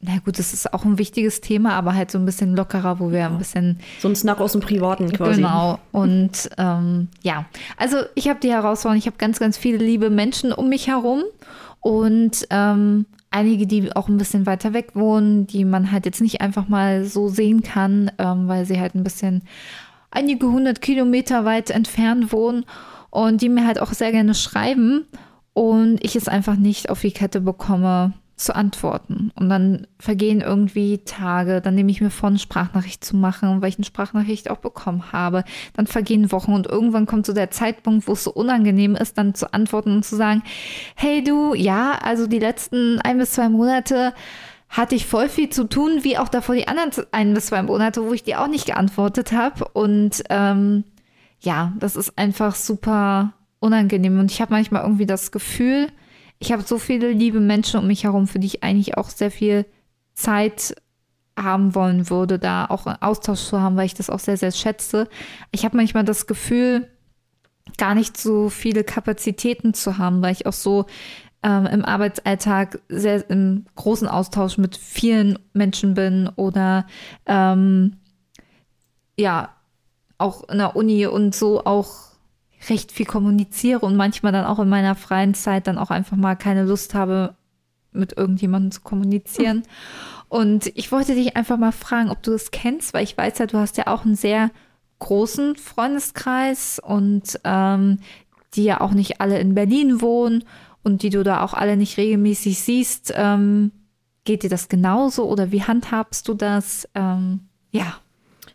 [0.00, 3.12] na gut, das ist auch ein wichtiges Thema, aber halt so ein bisschen lockerer, wo
[3.12, 5.42] wir ein bisschen so ein Snack aus dem Privaten quasi.
[5.42, 5.78] Genau.
[5.92, 7.44] Und ähm, ja,
[7.76, 11.22] also ich habe die Herausforderung, ich habe ganz, ganz viele liebe Menschen um mich herum
[11.80, 16.40] und ähm, einige, die auch ein bisschen weiter weg wohnen, die man halt jetzt nicht
[16.40, 19.42] einfach mal so sehen kann, ähm, weil sie halt ein bisschen
[20.10, 22.64] einige hundert Kilometer weit entfernt wohnen
[23.10, 25.06] und die mir halt auch sehr gerne schreiben
[25.54, 29.32] und ich es einfach nicht auf die Kette bekomme zu antworten.
[29.34, 33.68] Und dann vergehen irgendwie Tage, dann nehme ich mir vor, eine Sprachnachricht zu machen, weil
[33.68, 35.44] ich eine Sprachnachricht auch bekommen habe.
[35.74, 39.34] Dann vergehen Wochen und irgendwann kommt so der Zeitpunkt, wo es so unangenehm ist, dann
[39.34, 40.42] zu antworten und zu sagen,
[40.94, 44.14] hey du, ja, also die letzten ein bis zwei Monate
[44.68, 48.04] hatte ich voll viel zu tun, wie auch davor die anderen ein bis zwei Monate,
[48.04, 49.66] wo ich dir auch nicht geantwortet habe.
[49.72, 50.84] Und ähm,
[51.40, 54.18] ja, das ist einfach super unangenehm.
[54.18, 55.88] Und ich habe manchmal irgendwie das Gefühl,
[56.38, 59.30] ich habe so viele liebe Menschen um mich herum, für die ich eigentlich auch sehr
[59.30, 59.66] viel
[60.14, 60.74] Zeit
[61.36, 64.52] haben wollen würde, da auch einen Austausch zu haben, weil ich das auch sehr, sehr
[64.52, 65.08] schätze.
[65.52, 66.88] Ich habe manchmal das Gefühl,
[67.76, 70.86] gar nicht so viele Kapazitäten zu haben, weil ich auch so
[71.42, 76.86] ähm, im Arbeitsalltag sehr im großen Austausch mit vielen Menschen bin oder
[77.26, 77.96] ähm,
[79.16, 79.50] ja,
[80.18, 82.08] auch in der Uni und so auch
[82.68, 86.34] recht viel kommuniziere und manchmal dann auch in meiner freien Zeit dann auch einfach mal
[86.34, 87.34] keine Lust habe,
[87.92, 89.62] mit irgendjemandem zu kommunizieren.
[90.28, 93.46] Und ich wollte dich einfach mal fragen, ob du das kennst, weil ich weiß ja,
[93.46, 94.50] du hast ja auch einen sehr
[94.98, 97.98] großen Freundeskreis und ähm,
[98.54, 100.44] die ja auch nicht alle in Berlin wohnen
[100.82, 103.12] und die du da auch alle nicht regelmäßig siehst.
[103.16, 103.72] Ähm,
[104.24, 106.88] geht dir das genauso oder wie handhabst du das?
[106.94, 107.96] Ähm, ja.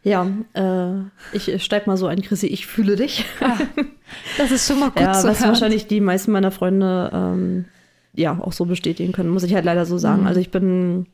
[0.04, 3.26] Ja, äh, ich steig mal so ein, Chrissy, ich fühle dich.
[3.40, 3.58] Ah,
[4.38, 5.50] das ist schon mal gut ja, zu was hören.
[5.50, 7.66] wahrscheinlich die meisten meiner Freunde ähm,
[8.14, 10.22] ja auch so bestätigen können, muss ich halt leider so sagen.
[10.22, 10.28] Mhm.
[10.28, 11.08] Also ich bin,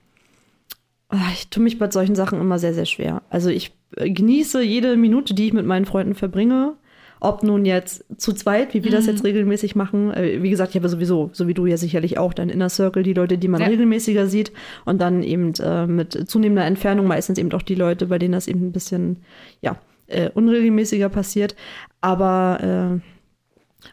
[1.09, 3.21] ah, ich tue mich bei solchen Sachen immer sehr, sehr schwer.
[3.29, 6.73] Also ich äh, genieße jede Minute, die ich mit meinen Freunden verbringe.
[7.21, 9.11] Ob nun jetzt zu zweit, wie wir das Mhm.
[9.11, 10.13] jetzt regelmäßig machen.
[10.13, 13.03] Äh, Wie gesagt, ich habe sowieso, so wie du ja sicherlich auch, dein Inner Circle,
[13.03, 13.67] die Leute, die man Ja.
[13.67, 14.51] regelmäßiger sieht.
[14.85, 18.47] Und dann eben äh, mit zunehmender Entfernung meistens eben auch die Leute, bei denen das
[18.47, 19.17] eben ein bisschen,
[19.61, 19.75] ja,
[20.07, 21.55] äh, unregelmäßiger passiert.
[22.01, 23.01] Aber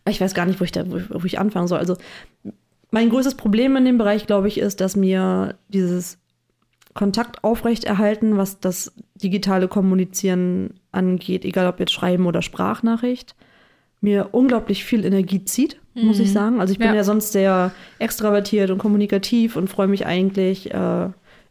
[0.06, 1.78] äh, ich weiß gar nicht, wo ich, da, wo, ich- wo ich anfangen soll.
[1.78, 1.96] Also
[2.92, 6.18] mein größtes Problem in dem Bereich, glaube ich, ist, dass mir dieses
[6.96, 13.36] Kontakt aufrechterhalten, was das digitale Kommunizieren angeht, egal ob jetzt Schreiben oder Sprachnachricht,
[14.00, 16.60] mir unglaublich viel Energie zieht, muss ich sagen.
[16.60, 16.94] Also ich bin Ja.
[16.94, 17.04] ja.
[17.04, 21.08] sonst sehr extravertiert und kommunikativ und freue mich eigentlich äh,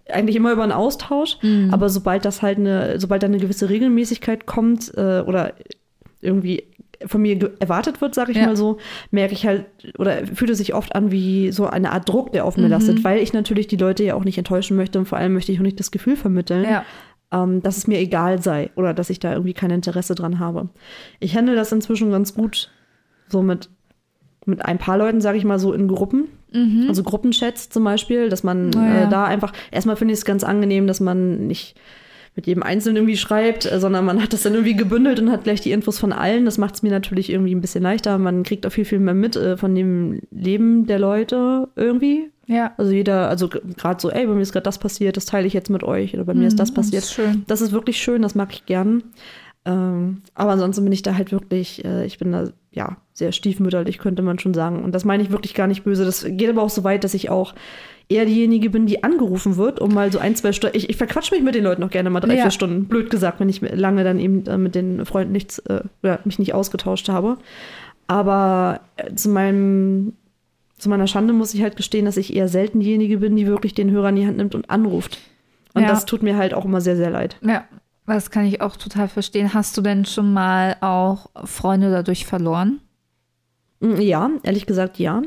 [0.08, 1.38] eigentlich immer über einen Austausch.
[1.72, 5.54] Aber sobald das halt eine, sobald da eine gewisse Regelmäßigkeit kommt äh, oder
[6.22, 6.64] irgendwie
[7.06, 8.46] von mir erwartet wird, sage ich Ja.
[8.48, 8.78] mal so,
[9.12, 9.66] merke ich halt
[9.98, 12.70] oder fühlt es sich oft an wie so eine Art Druck, der auf mir Mhm.
[12.70, 15.52] lastet, weil ich natürlich die Leute ja auch nicht enttäuschen möchte und vor allem möchte
[15.52, 16.86] ich auch nicht das Gefühl vermitteln, Ja.
[17.32, 20.70] ähm, dass es mir egal sei oder dass ich da irgendwie kein Interesse dran habe.
[21.20, 22.72] Ich handle das inzwischen ganz gut
[23.28, 23.70] so mit,
[24.46, 26.26] mit ein paar Leuten, sage ich mal so, in Gruppen.
[26.88, 29.04] Also Gruppenchats zum Beispiel, dass man Oh ja.
[29.04, 31.76] äh, da einfach, erstmal finde ich es ganz angenehm, dass man nicht
[32.36, 35.44] mit jedem Einzelnen irgendwie schreibt, äh, sondern man hat das dann irgendwie gebündelt und hat
[35.46, 36.46] gleich die Infos von allen.
[36.46, 38.18] Das macht es mir natürlich irgendwie ein bisschen leichter.
[38.18, 42.30] Man kriegt auch viel, viel mehr mit äh, von dem Leben der Leute irgendwie.
[42.48, 42.74] Ja.
[42.78, 45.54] Also jeder, also gerade so, ey, bei mir ist gerade das passiert, das teile ich
[45.54, 47.04] jetzt mit euch oder bei mir ist das Mhm, passiert.
[47.04, 47.44] ist schön.
[47.48, 49.04] Das ist wirklich schön, das mag ich gern.
[49.68, 53.98] Ähm, aber ansonsten bin ich da halt wirklich, äh, ich bin da ja sehr stiefmütterlich,
[53.98, 54.84] könnte man schon sagen.
[54.84, 56.06] Und das meine ich wirklich gar nicht böse.
[56.06, 57.56] Das geht aber auch so weit, dass ich auch
[58.10, 60.78] eher diejenige bin, die angerufen wird, um mal so ein, zwei Stunden.
[60.78, 62.44] Ich, ich verquatsch mich mit den Leuten noch gerne mal drei, Ja.
[62.44, 62.86] vier Stunden.
[62.86, 66.38] Blöd gesagt, wenn ich lange dann eben äh, mit den Freunden nichts, äh, oder mich
[66.40, 67.38] nicht ausgetauscht habe.
[68.08, 70.14] Aber äh, zu meinem
[70.78, 73.74] zu meiner Schande muss ich halt gestehen, dass ich eher selten diejenige bin, die wirklich
[73.74, 75.20] den Hörer in die Hand nimmt und anruft.
[75.74, 75.88] Und Ja.
[75.88, 77.38] das tut mir halt auch immer sehr, sehr leid.
[77.42, 77.64] Ja,
[78.06, 79.54] das kann ich auch total verstehen.
[79.54, 82.82] Hast du denn schon mal auch Freunde dadurch verloren?
[83.80, 85.22] Mm, Ja, ehrlich gesagt, ja.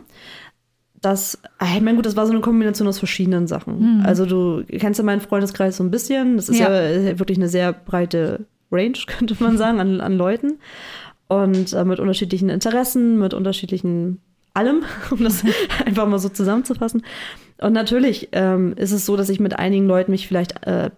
[1.01, 4.03] Das, ah, ich meine, gut, das war so eine Kombination aus verschiedenen Sachen.
[4.05, 6.37] Also du kennst ja meinen Freundeskreis so ein bisschen.
[6.37, 6.71] Das ist Ja.
[6.71, 10.59] ja, äh, wirklich eine sehr breite Range, könnte man sagen, an, an Leuten.
[11.29, 14.21] Und äh, mit unterschiedlichen Interessen, mit unterschiedlichen
[14.55, 15.45] allem, um das
[15.85, 17.03] einfach mal so zusammenzufassen.
[17.61, 20.91] Und natürlich ähm, ist es so, dass ich mit einigen Leuten mich vielleicht äh,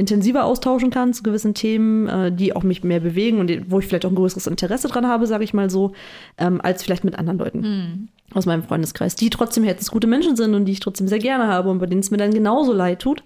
[0.00, 3.86] intensiver austauschen kann zu gewissen Themen, äh, die auch mich mehr bewegen und wo ich
[3.86, 5.92] vielleicht auch ein größeres Interesse dran habe, sage ich mal so,
[6.38, 10.64] ähm, als vielleicht mit anderen Leuten aus meinem Freundeskreis, die trotzdem herzensgute Menschen sind und
[10.64, 13.22] die ich trotzdem sehr gerne habe und bei denen es mir dann genauso leid tut.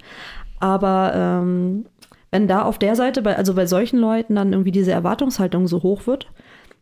[0.60, 1.86] Aber ähm,
[2.30, 5.82] wenn da auf der Seite, bei, also bei solchen Leuten dann irgendwie diese Erwartungshaltung so
[5.82, 6.26] hoch wird,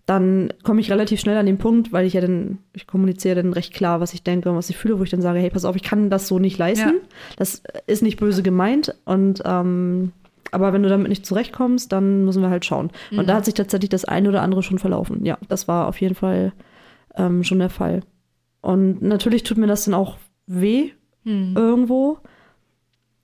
[0.07, 3.53] dann komme ich relativ schnell an den Punkt, weil ich ja dann, ich kommuniziere dann
[3.53, 5.65] recht klar, was ich denke und was ich fühle, wo ich dann sage, hey, pass
[5.65, 6.89] auf, ich kann das so nicht leisten.
[6.89, 7.07] Ja.
[7.37, 10.13] Das ist nicht böse gemeint und ähm,
[10.51, 12.91] aber wenn du damit nicht zurechtkommst, dann müssen wir halt schauen.
[13.11, 15.25] Und da hat sich tatsächlich das eine oder andere schon verlaufen.
[15.25, 16.53] Ja, das war auf jeden Fall
[17.17, 18.03] ähm, schon der Fall.
[18.61, 20.91] Und natürlich tut mir das dann auch weh,
[21.55, 22.19] irgendwo.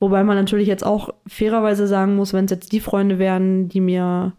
[0.00, 3.80] Wobei man natürlich jetzt auch fairerweise sagen muss, wenn es jetzt die Freunde wären, die
[3.80, 4.32] mir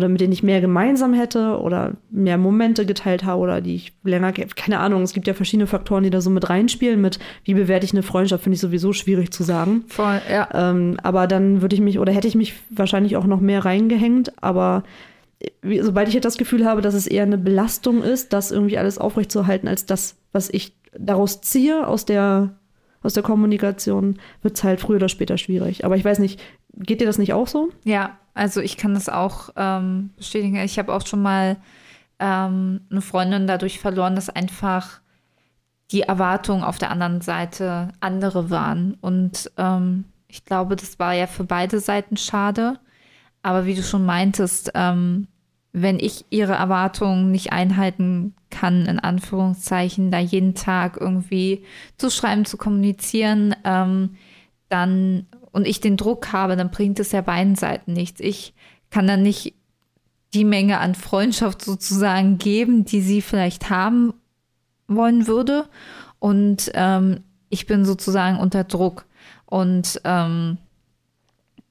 [0.00, 3.92] oder mit denen ich mehr gemeinsam hätte oder mehr Momente geteilt habe oder die ich
[4.02, 7.00] länger, ke- keine Ahnung, es gibt ja verschiedene Faktoren, die da so mit reinspielen.
[7.00, 9.84] Mit wie bewerte ich eine Freundschaft, finde ich sowieso schwierig zu sagen.
[9.88, 10.48] Voll, ja.
[10.52, 14.32] Ähm, aber dann würde ich mich oder hätte ich mich wahrscheinlich auch noch mehr reingehängt.
[14.42, 14.82] Aber
[15.62, 18.78] wie, sobald ich jetzt das Gefühl habe, dass es eher eine Belastung ist, das irgendwie
[18.78, 22.56] alles aufrechtzuerhalten, als das, was ich daraus ziehe aus der,
[23.02, 25.84] aus der Kommunikation, wird es halt früher oder später schwierig.
[25.84, 26.40] Aber ich weiß nicht,
[26.74, 27.70] geht dir das nicht auch so?
[27.84, 30.56] Ja, also ich kann das auch ähm, bestätigen.
[30.56, 31.56] Ich habe auch schon mal
[32.18, 35.00] ähm, eine Freundin dadurch verloren, dass einfach
[35.90, 38.96] die Erwartungen auf der anderen Seite andere waren.
[39.00, 42.78] Und ähm, ich glaube, das war ja für beide Seiten schade.
[43.42, 45.26] Aber wie du schon meintest, ähm,
[45.72, 51.64] wenn ich ihre Erwartungen nicht einhalten kann, in Anführungszeichen, da jeden Tag irgendwie
[51.96, 54.16] zu schreiben, zu kommunizieren, ähm,
[54.68, 58.20] dann und ich den Druck habe, dann bringt es ja beiden Seiten nichts.
[58.20, 58.54] Ich
[58.90, 59.54] kann dann nicht
[60.34, 64.14] die Menge an Freundschaft sozusagen geben, die sie vielleicht haben
[64.86, 65.66] wollen würde.
[66.18, 69.06] Und ähm, ich bin sozusagen unter Druck.
[69.46, 70.58] Und ähm,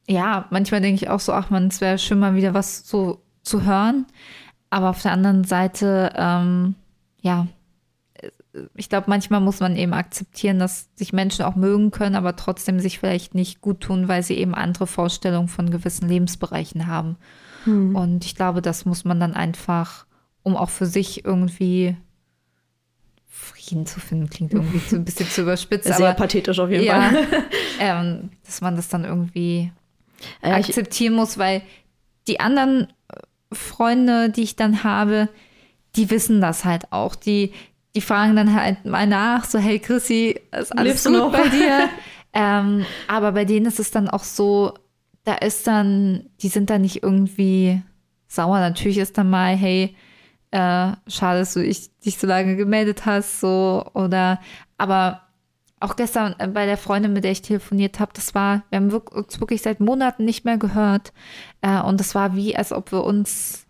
[0.07, 3.21] ja, manchmal denke ich auch so, ach man, es wäre schön mal wieder was so
[3.43, 4.05] zu hören.
[4.69, 6.75] Aber auf der anderen Seite, ähm,
[7.21, 7.47] ja,
[8.75, 12.79] ich glaube, manchmal muss man eben akzeptieren, dass sich Menschen auch mögen können, aber trotzdem
[12.79, 17.17] sich vielleicht nicht gut tun, weil sie eben andere Vorstellungen von gewissen Lebensbereichen haben.
[17.65, 20.05] Und ich glaube, das muss man dann einfach,
[20.43, 21.97] um auch für sich irgendwie
[23.27, 26.85] Frieden zu finden, klingt irgendwie so ein bisschen zu überspitzt, Sehr aber pathetisch auf jeden
[26.85, 27.27] ja, Fall.
[27.79, 29.71] ähm, dass man das dann irgendwie
[30.41, 31.62] ich- akzeptieren muss, weil
[32.27, 33.17] die anderen äh,
[33.53, 35.29] Freunde, die ich dann habe,
[35.95, 37.15] die wissen das halt auch.
[37.15, 37.51] Die,
[37.99, 41.31] die fragen dann halt mal nach, so, hey Chrissy, ist alles Lebst gut noch?
[41.33, 41.89] bei dir?
[42.33, 44.73] ähm, aber bei denen ist es dann auch so,
[45.25, 47.81] da ist dann, die sind dann nicht irgendwie
[48.29, 48.59] sauer.
[48.62, 49.97] Natürlich ist dann mal, hey,
[50.51, 54.39] äh, schade, dass du dich, dich so lange gemeldet hast, so, oder,
[54.77, 55.23] aber
[55.81, 58.91] auch gestern äh, bei der Freundin, mit der ich telefoniert habe, das war, wir haben
[58.91, 61.12] uns wirklich seit Monaten nicht mehr gehört.
[61.59, 63.65] Äh, und das war wie, als ob wir uns,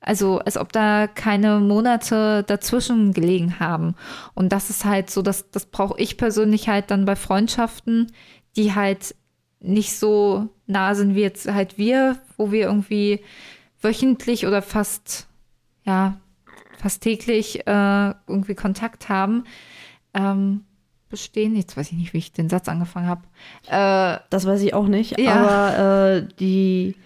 [0.00, 3.94] also als ob da keine Monate dazwischen gelegen haben.
[4.34, 8.10] Und das ist halt so, das, das brauche ich persönlich halt dann bei Freundschaften,
[8.56, 9.14] die halt
[9.60, 13.20] nicht so nah sind wie jetzt halt wir, wo wir irgendwie
[13.82, 15.28] wöchentlich oder fast,
[15.84, 16.18] ja,
[16.78, 19.44] fast täglich äh, irgendwie Kontakt haben.
[20.14, 20.64] Ähm,
[21.10, 21.56] bestehen.
[21.56, 23.22] Jetzt weiß ich nicht, wie ich den Satz angefangen habe.
[23.66, 25.20] Äh, Das weiß ich auch nicht.
[25.20, 25.34] Ja.
[25.34, 26.96] Aber äh, die.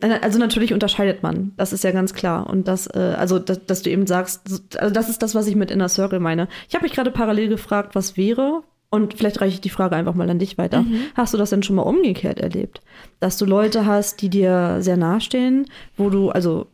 [0.00, 2.48] Also natürlich unterscheidet man, das ist ja ganz klar.
[2.48, 5.56] Und das, äh, also dass, dass du eben sagst, also das ist das, was ich
[5.56, 6.48] mit Inner Circle meine.
[6.68, 10.14] Ich habe mich gerade parallel gefragt, was wäre, und vielleicht reiche ich die Frage einfach
[10.14, 10.84] mal an dich weiter.
[11.14, 12.80] Hast du das denn schon mal umgekehrt erlebt?
[13.20, 15.66] Dass du Leute hast, die dir sehr nahestehen,
[15.98, 16.68] wo du, also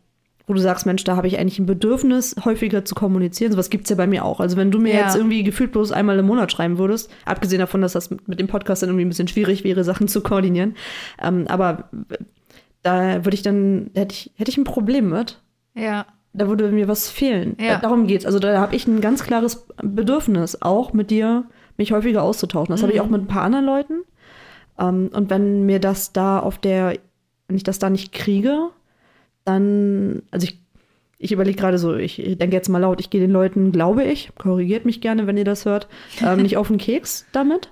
[0.47, 3.51] wo du sagst, Mensch, da habe ich eigentlich ein Bedürfnis, häufiger zu kommunizieren.
[3.51, 4.39] Sowas gibt's ja bei mir auch.
[4.41, 5.01] Also wenn du mir Ja.
[5.01, 8.39] jetzt irgendwie gefühlt bloß einmal im Monat schreiben würdest, abgesehen davon, dass das mit mit
[8.39, 10.77] dem Podcast dann irgendwie ein bisschen schwierig wäre, Sachen zu koordinieren.
[11.21, 11.89] Ähm, aber
[12.85, 15.41] da würde ich dann, hätte ich, hätte ich ein Problem mit.
[15.75, 16.07] ja.
[16.37, 17.55] Da würde mir was fehlen.
[17.61, 17.75] Ja.
[17.75, 18.27] Da, darum geht's.
[18.27, 21.45] Also da habe ich ein ganz klares Bedürfnis, auch mit dir
[21.77, 22.73] mich häufiger auszutauschen.
[22.73, 24.01] Das habe ich auch mit ein paar anderen Leuten.
[24.77, 26.99] Ähm, und wenn mir das da auf der,
[27.47, 28.71] wenn ich das da nicht kriege,
[29.45, 30.59] dann, also ich,
[31.19, 34.33] ich überlege gerade so, ich denke jetzt mal laut, ich gehe den Leuten, glaube ich,
[34.37, 35.87] korrigiert mich gerne, wenn ihr das hört,
[36.21, 37.71] ähm, nicht auf den Keks damit.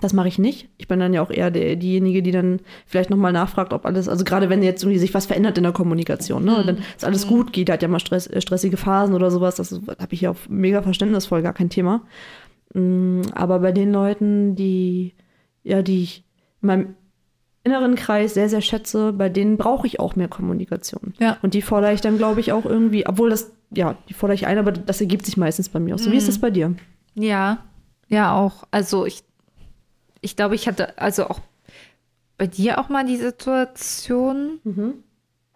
[0.00, 0.68] Das mache ich nicht.
[0.78, 4.08] Ich bin dann ja auch eher der, diejenige, die dann vielleicht nochmal nachfragt, ob alles,
[4.08, 7.26] also gerade wenn jetzt irgendwie sich was verändert in der Kommunikation, ne, dann ist alles
[7.26, 10.30] gut geht, hat ja mal Stress, äh, stressige Phasen oder sowas, das habe ich ja
[10.30, 12.02] auch mega verständnisvoll, gar kein Thema.
[12.74, 15.14] Mm, Aber bei den Leuten, die,
[15.62, 16.24] ja, die ich
[16.62, 16.94] in meinem
[17.62, 21.14] inneren Kreis sehr, sehr schätze, bei denen brauche ich auch mehr Kommunikation.
[21.18, 21.36] Ja.
[21.42, 24.46] Und die fordere ich dann, glaube ich, auch irgendwie, obwohl das, ja, die fordere ich
[24.46, 26.10] ein, aber das ergibt sich meistens bei mir auch so.
[26.10, 26.74] Wie ist das bei dir?
[27.14, 27.58] Ja,
[28.08, 28.64] ja auch.
[28.70, 29.22] Also ich,
[30.20, 31.40] ich glaube, ich hatte also auch
[32.38, 34.60] bei dir auch mal die Situation,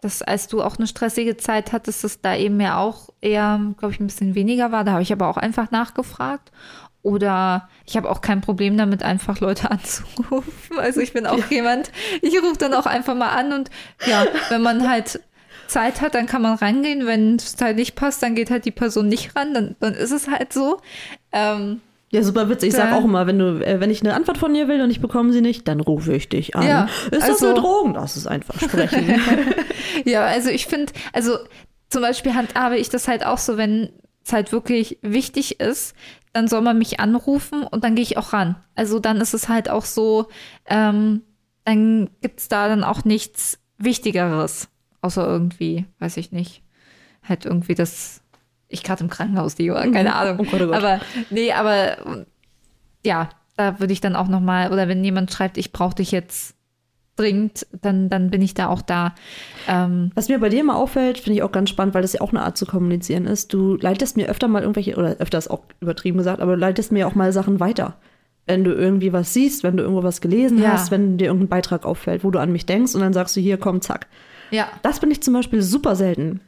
[0.03, 3.95] dass als du auch eine stressige Zeit hattest, dass da eben ja auch eher, glaube
[3.95, 4.85] ich, ein bisschen weniger war.
[4.85, 6.53] Da habe ich aber auch einfach nachgefragt.
[7.01, 10.79] Oder ich habe auch kein Problem damit, einfach Leute anzurufen.
[10.79, 13.71] Also ich bin auch jemand, ich rufe dann auch einfach mal an und
[14.07, 15.21] ja, wenn man halt
[15.69, 17.07] Zeit hat, dann kann man rangehen.
[17.07, 19.55] Wenn es halt nicht passt, dann geht halt die Person nicht ran.
[19.55, 20.81] Dann, dann ist es halt so.
[21.33, 21.81] Ähm,
[22.15, 22.71] Ja, super witzig.
[22.71, 24.91] Ich sag auch immer, wenn du, äh, wenn ich eine Antwort von dir will und
[24.91, 26.67] ich bekomme sie nicht, dann rufe ich dich an.
[26.67, 27.95] Ja, ist das also- eine Drogen?
[27.95, 29.21] Das ist einfach sprechen.
[30.05, 31.39] Ja, also ich finde, also
[31.89, 33.91] zum Beispiel handhabe ich das halt auch so, wenn,
[34.25, 35.95] es halt wirklich wichtig ist,
[36.33, 38.57] dann soll man mich anrufen und dann gehe ich auch ran.
[38.75, 40.29] Also dann ist es halt auch so,
[40.67, 41.23] ähm,
[41.65, 44.69] dann gibt es da dann auch nichts Wichtigeres,
[45.01, 46.63] außer irgendwie, weiß ich nicht,
[47.23, 48.23] halt irgendwie das,
[48.75, 50.39] ich gerade im Krankenhaus liege, oder keine Ahnung.
[50.41, 50.77] Oh Gott, oh Gott.
[50.77, 51.97] Aber nee, aber
[53.05, 56.11] ja, da würde ich dann auch noch mal, oder wenn jemand schreibt, ich brauche dich
[56.11, 56.55] jetzt
[57.17, 59.15] dringend, dann, dann bin ich da auch da.
[59.69, 62.21] Ähm, Was mir bei dir immer auffällt, finde ich auch ganz spannend, weil das ja
[62.21, 63.53] auch eine Art zu kommunizieren ist.
[63.53, 66.91] Du leitest mir öfter mal irgendwelche, oder öfter ist auch übertrieben gesagt, aber du leitest
[66.91, 67.97] mir auch mal Sachen weiter.
[68.47, 70.73] Wenn du irgendwie was siehst, wenn du irgendwo was gelesen Ja.
[70.73, 73.41] hast, wenn dir irgendein Beitrag auffällt, wo du an mich denkst und dann sagst du,
[73.41, 74.09] hier, komm, zack.
[74.51, 74.67] ja.
[74.83, 76.41] Das bin ich zum Beispiel super selten.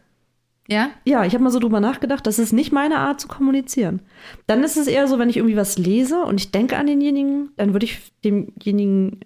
[0.69, 0.91] Ja?
[1.05, 4.01] Ja, ich habe mal so drüber nachgedacht, das ist nicht meine Art zu kommunizieren.
[4.47, 7.51] Dann ist es eher so, wenn ich irgendwie was lese und ich denke an denjenigen,
[7.57, 9.21] dann würde ich demjenigen,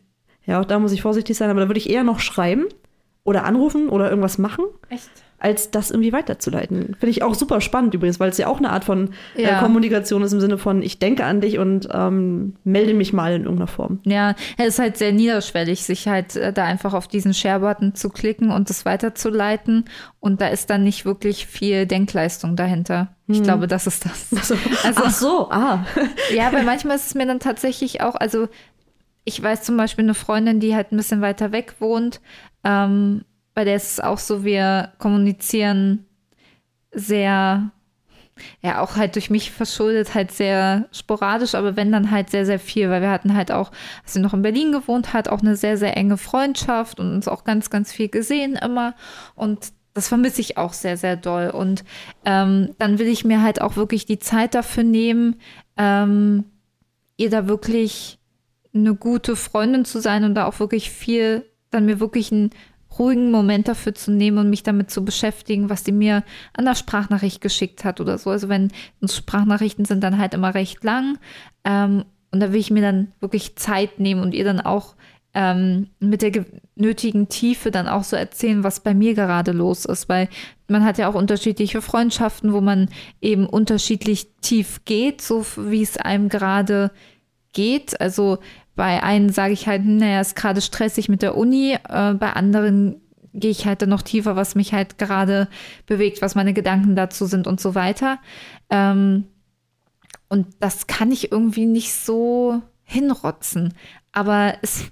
[0.45, 2.67] ja, auch da muss ich vorsichtig sein, aber da würde ich eher noch schreiben
[3.25, 5.11] oder anrufen oder irgendwas machen, Echt?
[5.41, 6.95] Als das irgendwie weiterzuleiten.
[7.01, 9.59] Finde ich auch super spannend übrigens, weil es ja auch eine Art von Ja.
[9.59, 13.33] äh, Kommunikation ist im Sinne von, ich denke an dich und ähm, melde mich mal
[13.33, 14.01] in irgendeiner Form.
[14.05, 18.11] Ja, es ist halt sehr niederschwellig, sich halt äh, da einfach auf diesen Share-Button zu
[18.11, 19.87] klicken und das weiterzuleiten.
[20.21, 23.15] Und da ist dann nicht wirklich viel Denkleistung dahinter.
[23.27, 24.27] Ich glaube, das ist das.
[24.37, 25.87] Also, Also- ach so, ah.
[26.35, 28.49] Ja, weil manchmal ist es mir dann tatsächlich auch, also
[29.25, 32.21] ich weiß zum Beispiel eine Freundin, die halt ein bisschen weiter weg wohnt,
[32.65, 36.07] ähm, bei der ist es auch so, wir kommunizieren
[36.93, 37.71] sehr,
[38.63, 42.59] ja, auch halt durch mich verschuldet, halt sehr sporadisch, aber wenn dann halt sehr, sehr
[42.59, 43.71] viel, weil wir hatten halt auch,
[44.03, 47.29] als sie noch in Berlin gewohnt hat, auch eine sehr, sehr enge Freundschaft und uns
[47.29, 48.95] auch ganz, ganz viel gesehen immer
[49.35, 51.51] und das vermisse ich auch sehr, sehr doll.
[51.51, 51.85] Und
[52.25, 55.37] ähm, dann will ich mir halt auch wirklich die Zeit dafür nehmen,
[55.77, 56.45] ähm,
[57.17, 58.19] ihr da wirklich
[58.73, 62.51] eine gute Freundin zu sein und da auch wirklich viel, dann mir wirklich einen
[62.99, 66.75] ruhigen Moment dafür zu nehmen und mich damit zu beschäftigen, was die mir an der
[66.75, 68.31] Sprachnachricht geschickt hat oder so.
[68.31, 68.73] Also wenn
[69.05, 71.19] Sprachnachrichten sind dann halt immer recht lang
[71.65, 74.95] ähm, und da will ich mir dann wirklich Zeit nehmen und ihr dann auch
[75.33, 79.85] ähm, mit der ge- nötigen Tiefe dann auch so erzählen, was bei mir gerade los
[79.85, 80.29] ist, weil
[80.67, 82.89] man hat ja auch unterschiedliche Freundschaften, wo man
[83.21, 86.91] eben unterschiedlich tief geht, so wie es einem gerade
[87.53, 88.01] geht.
[88.01, 88.39] Also
[88.77, 93.01] bei einen sage ich halt, naja, ist gerade stressig mit der Uni, äh, bei anderen
[93.33, 95.49] gehe ich halt dann noch tiefer, was mich halt gerade
[95.87, 98.19] bewegt, was meine Gedanken dazu sind und so weiter.
[98.71, 99.25] Ähm,
[100.29, 103.75] und das kann ich irgendwie nicht so hinrotzen.
[104.13, 104.87] Aber es,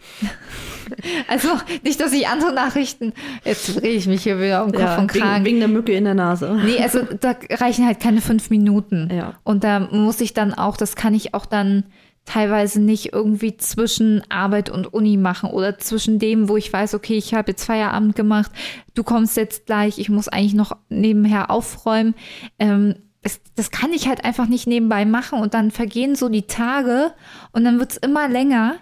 [1.29, 1.49] also
[1.83, 3.13] nicht, dass ich andere Nachrichten,
[3.45, 5.45] jetzt drehe ich mich hier wieder um Kopf Ja, und wegen, Kragen.
[5.45, 6.61] wegen der Mücke in der Nase.
[6.65, 9.11] Nee, also da reichen halt keine fünf Minuten.
[9.13, 9.35] Ja.
[9.43, 11.85] Und da muss ich dann auch, das kann ich auch dann
[12.29, 17.17] teilweise nicht irgendwie zwischen Arbeit und Uni machen oder zwischen dem, wo ich weiß, okay,
[17.17, 18.51] ich habe jetzt Feierabend gemacht,
[18.95, 22.15] du kommst jetzt gleich, ich muss eigentlich noch nebenher aufräumen.
[22.59, 26.47] Ähm, das, das kann ich halt einfach nicht nebenbei machen und dann vergehen so die
[26.47, 27.13] Tage
[27.53, 28.77] und dann wird's immer länger.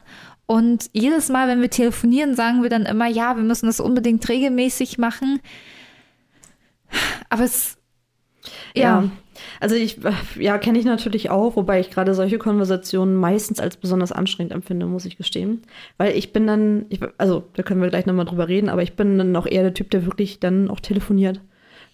[0.46, 4.28] Und jedes Mal, wenn wir telefonieren, sagen wir dann immer, ja, wir müssen das unbedingt
[4.28, 5.40] regelmäßig machen.
[7.28, 7.75] Aber es,
[8.74, 9.10] ja, Ja.
[9.60, 9.98] Also ich,
[10.38, 14.86] ja, kenne ich natürlich auch, wobei ich gerade solche Konversationen meistens als besonders anstrengend empfinde,
[14.86, 15.62] muss ich gestehen.
[15.98, 18.94] Weil ich bin dann, ich, also da können wir gleich nochmal drüber reden, aber ich
[18.94, 21.40] bin dann auch eher der Typ, der wirklich dann auch telefoniert.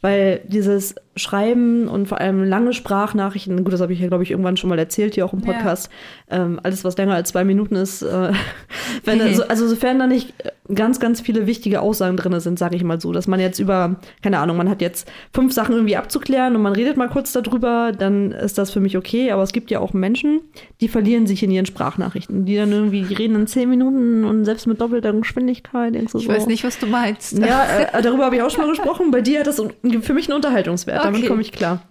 [0.03, 4.31] Weil dieses Schreiben und vor allem lange Sprachnachrichten, gut, das habe ich ja, glaube ich,
[4.31, 5.53] irgendwann schon mal erzählt, hier auch im Ja.
[5.53, 5.91] Podcast,
[6.31, 8.33] ähm, alles, was länger als zwei Minuten ist, äh,
[9.05, 10.35] wenn, also, also sofern da nicht
[10.75, 13.97] ganz, ganz viele wichtige Aussagen drin sind, sage ich mal so, dass man jetzt über,
[14.23, 17.93] keine Ahnung, man hat jetzt fünf Sachen irgendwie abzuklären und man redet mal kurz darüber,
[17.93, 20.41] dann ist das für mich okay, aber es gibt ja auch Menschen,
[20.81, 24.47] die verlieren sich in ihren Sprachnachrichten, die dann irgendwie, die reden in zehn Minuten und
[24.47, 27.39] selbst mit doppelter Geschwindigkeit, ich so, weiß nicht, was du meinst.
[27.39, 29.11] ja, äh, darüber habe ich auch schon mal gesprochen.
[29.11, 29.61] Bei dir hat das
[30.01, 31.05] für mich einen Unterhaltungswert.
[31.05, 31.29] Damit Okay.
[31.29, 31.83] komme ich klar.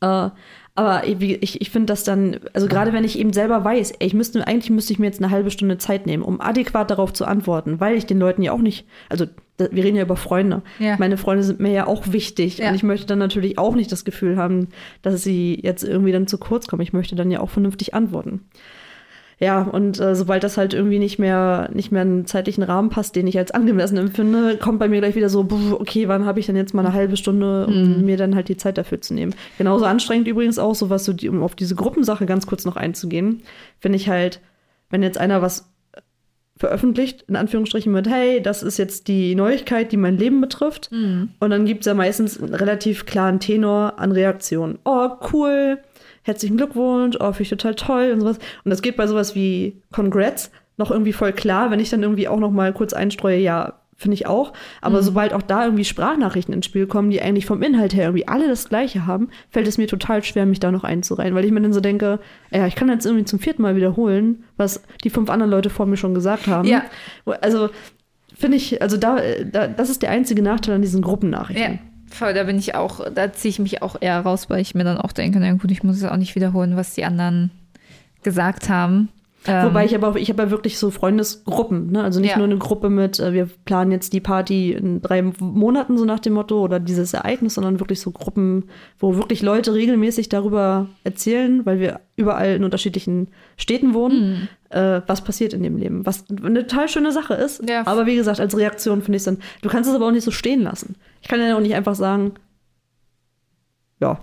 [0.00, 0.30] Äh,
[0.78, 4.14] aber ich, ich finde das dann, also gerade wenn ich eben selber weiß, ey, ich
[4.14, 7.24] müsste, eigentlich müsste ich mir jetzt eine halbe Stunde Zeit nehmen, um adäquat darauf zu
[7.24, 9.24] antworten, weil ich den Leuten ja auch nicht, also
[9.56, 10.60] wir reden ja über Freunde.
[10.78, 10.96] Ja.
[10.98, 12.58] Meine Freunde sind mir ja auch wichtig.
[12.58, 12.68] Ja.
[12.68, 14.68] Und ich möchte dann natürlich auch nicht das Gefühl haben,
[15.00, 16.82] dass sie jetzt irgendwie dann zu kurz kommen.
[16.82, 18.42] Ich möchte dann ja auch vernünftig antworten.
[19.38, 23.16] Ja, und äh, sobald das halt irgendwie nicht mehr, nicht mehr einen zeitlichen Rahmen passt,
[23.16, 26.46] den ich als angemessen empfinde, kommt bei mir gleich wieder so, okay, wann habe ich
[26.46, 29.34] denn jetzt mal eine halbe Stunde, um mir dann halt die Zeit dafür zu nehmen.
[29.58, 32.76] Genauso anstrengend übrigens auch, so was so, die, um auf diese Gruppensache ganz kurz noch
[32.76, 33.42] einzugehen,
[33.78, 34.40] finde ich halt,
[34.88, 35.70] wenn jetzt einer was
[36.56, 40.88] veröffentlicht, in Anführungsstrichen mit, hey, das ist jetzt die Neuigkeit, die mein Leben betrifft.
[41.40, 44.78] Und dann gibt es ja meistens einen relativ klaren Tenor an Reaktionen.
[44.86, 45.76] Oh, cool,
[46.26, 48.38] herzlichen Glückwunsch, oh, finde ich total toll und sowas.
[48.64, 52.28] Und das geht bei sowas wie Congrats noch irgendwie voll klar, wenn ich dann irgendwie
[52.28, 54.52] auch noch mal kurz einstreue, ja, finde ich auch.
[54.82, 55.04] Aber Mhm.
[55.04, 58.46] sobald auch da irgendwie Sprachnachrichten ins Spiel kommen, die eigentlich vom Inhalt her irgendwie alle
[58.46, 61.62] das Gleiche haben, fällt es mir total schwer, mich da noch einzureihen, weil ich mir
[61.62, 62.18] dann so denke,
[62.50, 65.86] ja, ich kann jetzt irgendwie zum vierten Mal wiederholen, was die fünf anderen Leute vor
[65.86, 66.68] mir schon gesagt haben.
[66.68, 66.82] Ja.
[67.40, 67.70] Also
[68.34, 69.16] finde ich, also da,
[69.50, 71.72] da, das ist der einzige Nachteil an diesen Gruppennachrichten.
[71.74, 71.78] Ja,
[72.20, 74.98] da bin ich auch, da ziehe ich mich auch eher raus, weil ich mir dann
[74.98, 77.50] auch denke, na gut, ich muss es auch nicht wiederholen, was die anderen
[78.22, 79.08] gesagt haben.
[79.46, 82.02] Ähm, Wobei ich aber auch, ich habe ja wirklich so Freundesgruppen, ne?
[82.02, 82.38] Also nicht Ja.
[82.38, 86.18] nur eine Gruppe mit, äh, wir planen jetzt die Party in drei Monaten, so nach
[86.20, 88.64] dem Motto, oder dieses Ereignis, sondern wirklich so Gruppen,
[88.98, 95.22] wo wirklich Leute regelmäßig darüber erzählen, weil wir überall in unterschiedlichen Städten wohnen, äh, was
[95.22, 96.04] passiert in dem Leben.
[96.06, 97.68] Was eine total schöne Sache ist.
[97.68, 97.86] Ja.
[97.86, 100.24] Aber wie gesagt, als Reaktion finde ich es dann, du kannst es aber auch nicht
[100.24, 100.96] so stehen lassen.
[101.22, 102.32] Ich kann ja auch nicht einfach sagen,
[104.00, 104.18] ja.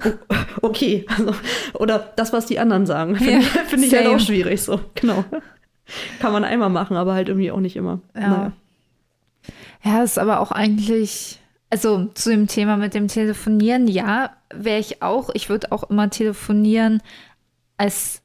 [0.62, 1.34] Okay, also,
[1.74, 4.80] oder das, was die anderen sagen, finde Ja, ich, find ich halt auch schwierig so.
[4.94, 5.24] Genau.
[6.20, 8.00] Kann man einmal machen, aber halt irgendwie auch nicht immer.
[8.14, 8.28] Ja.
[8.28, 8.52] Naja.
[9.82, 11.40] Ja, ist aber auch eigentlich,
[11.70, 15.30] also zu dem Thema mit dem Telefonieren, ja, wäre ich auch.
[15.32, 17.02] Ich würde auch immer telefonieren
[17.76, 18.22] als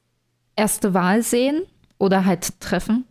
[0.56, 1.62] erste Wahl sehen
[1.98, 3.06] oder halt treffen.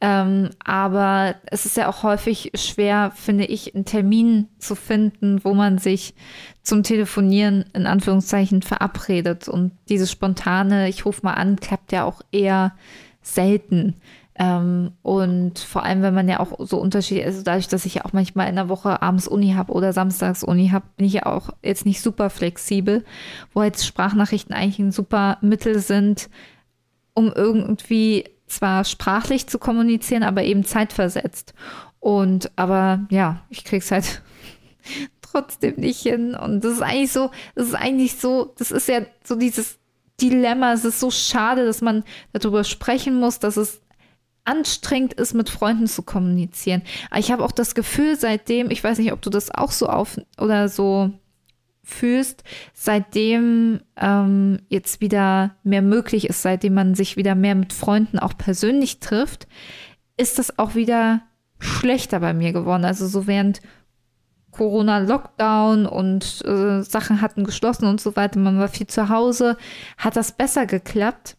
[0.00, 5.54] Ähm, aber es ist ja auch häufig schwer, finde ich, einen Termin zu finden, wo
[5.54, 6.14] man sich
[6.62, 9.48] zum Telefonieren in Anführungszeichen verabredet.
[9.48, 12.74] Und dieses spontane, ich rufe mal an, klappt ja auch eher
[13.22, 13.94] selten.
[14.38, 18.04] Ähm, und vor allem, wenn man ja auch so unterschiedlich, also dadurch, dass ich ja
[18.04, 21.26] auch manchmal in der Woche abends Uni habe oder samstags Uni habe, bin ich ja
[21.26, 23.04] auch jetzt nicht super flexibel,
[23.54, 26.28] wo jetzt Sprachnachrichten eigentlich ein super Mittel sind,
[27.14, 31.54] um irgendwie zwar sprachlich zu kommunizieren, aber eben zeitversetzt.
[32.00, 34.22] Und aber ja, ich krieg's halt
[35.22, 36.34] trotzdem nicht hin.
[36.34, 39.78] Und das ist eigentlich so, das ist eigentlich so, das ist ja so dieses
[40.20, 40.72] Dilemma.
[40.72, 43.82] Es ist so schade, dass man darüber sprechen muss, dass es
[44.44, 46.82] anstrengend ist, mit Freunden zu kommunizieren.
[47.10, 49.88] Aber ich habe auch das Gefühl, seitdem, ich weiß nicht, ob du das auch so
[49.88, 51.10] auf oder so
[51.86, 52.42] fühlst,
[52.74, 58.36] seitdem ähm, jetzt wieder mehr möglich ist, seitdem man sich wieder mehr mit Freunden auch
[58.36, 59.46] persönlich trifft,
[60.16, 61.22] ist das auch wieder
[61.60, 62.84] schlechter bei mir geworden.
[62.84, 63.60] Also so während
[64.50, 69.56] Corona-Lockdown und äh, Sachen hatten geschlossen und so weiter, man war viel zu Hause,
[69.96, 71.36] hat das besser geklappt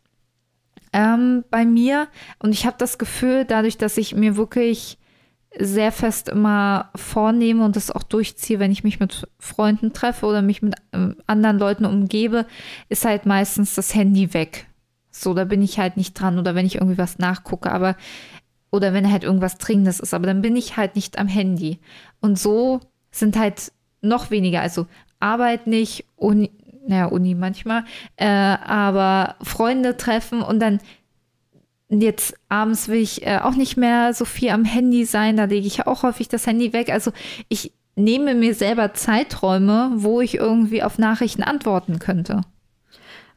[0.93, 2.07] ähm, bei mir.
[2.39, 4.97] Und ich habe das Gefühl, dadurch, dass ich mir wirklich
[5.59, 10.41] sehr fest immer vornehme und das auch durchziehe, wenn ich mich mit Freunden treffe oder
[10.41, 12.45] mich mit ähm, anderen Leuten umgebe,
[12.89, 14.67] ist halt meistens das Handy weg.
[15.09, 17.95] So, da bin ich halt nicht dran oder wenn ich irgendwie was nachgucke, aber
[18.69, 21.79] oder wenn halt irgendwas Dringendes ist, aber dann bin ich halt nicht am Handy.
[22.19, 22.81] Und so
[23.11, 24.87] sind halt noch weniger, also
[25.19, 26.51] Arbeit nicht, Uni,
[26.87, 27.83] naja, Uni manchmal,
[28.17, 30.79] äh, aber Freunde treffen und dann
[31.89, 35.67] jetzt abends will ich äh, auch nicht mehr so viel am Handy sein, da lege
[35.67, 36.89] ich auch häufig das Handy weg.
[36.89, 37.11] Also
[37.49, 42.41] ich nehme mir selber Zeiträume, wo ich irgendwie auf Nachrichten antworten könnte.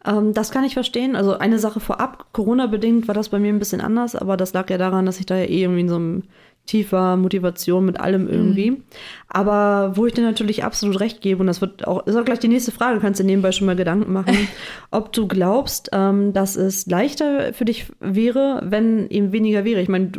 [0.05, 1.16] Ähm, das kann ich verstehen.
[1.16, 4.68] Also eine Sache vorab, Corona-bedingt war das bei mir ein bisschen anders, aber das lag
[4.70, 6.22] ja daran, dass ich da ja eh irgendwie in so einem
[6.70, 8.82] tiefer Motivation mit allem irgendwie.
[9.28, 12.38] Aber wo ich dir natürlich absolut recht gebe, und das wird auch, ist auch gleich
[12.38, 14.36] die nächste Frage, kannst du dir nebenbei schon mal Gedanken machen,
[14.92, 19.80] ob du glaubst, ähm, dass es leichter für dich wäre, wenn eben weniger wäre.
[19.80, 20.12] Ich meine,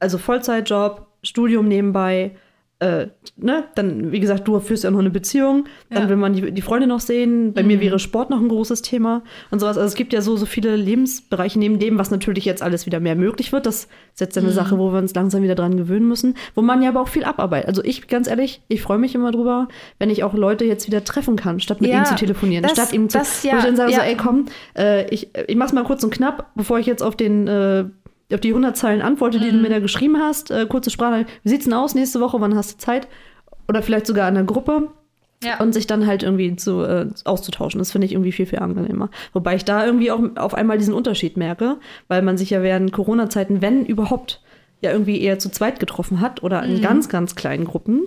[0.00, 2.32] also Vollzeitjob, Studium nebenbei,
[2.80, 3.06] äh,
[3.36, 6.08] ne, dann, wie gesagt, du führst ja noch eine Beziehung, dann Ja.
[6.08, 7.52] will man die, die Freunde noch sehen.
[7.54, 9.76] Bei mir wäre Sport noch ein großes Thema und sowas.
[9.78, 12.98] Also es gibt ja so, so viele Lebensbereiche neben dem, was natürlich jetzt alles wieder
[13.00, 13.64] mehr möglich wird.
[13.66, 16.82] Das ist jetzt eine Sache, wo wir uns langsam wieder dran gewöhnen müssen, wo man
[16.82, 17.68] ja aber auch viel abarbeitet.
[17.68, 19.68] Also ich, ganz ehrlich, ich freue mich immer drüber,
[19.98, 22.62] wenn ich auch Leute jetzt wieder treffen kann, statt mit Ja, ihnen zu telefonieren.
[22.64, 24.04] das- statt ihnen zu, das wo ja, ich dann sage, so, ja.
[24.04, 24.46] ey, komm,
[24.76, 27.84] äh, ich, ich mach's mal kurz und knapp, bevor ich jetzt auf den äh,
[28.34, 29.62] auf die 100 Zeilen antworte, die du Mhm.
[29.62, 32.74] mir da geschrieben hast, äh, kurze Sprache, wie sieht's denn aus nächste Woche, wann hast
[32.74, 33.08] du Zeit?
[33.68, 34.88] Oder vielleicht sogar in der Gruppe
[35.42, 35.58] Ja.
[35.60, 37.78] und sich dann halt irgendwie zu, äh, auszutauschen.
[37.78, 39.10] Das finde ich irgendwie viel, viel angenehmer.
[39.32, 41.76] Wobei ich da irgendwie auch auf einmal diesen Unterschied merke,
[42.08, 44.42] weil man sich ja während Corona-Zeiten, wenn überhaupt,
[44.80, 48.02] ja irgendwie eher zu zweit getroffen hat oder in ganz, ganz kleinen Gruppen,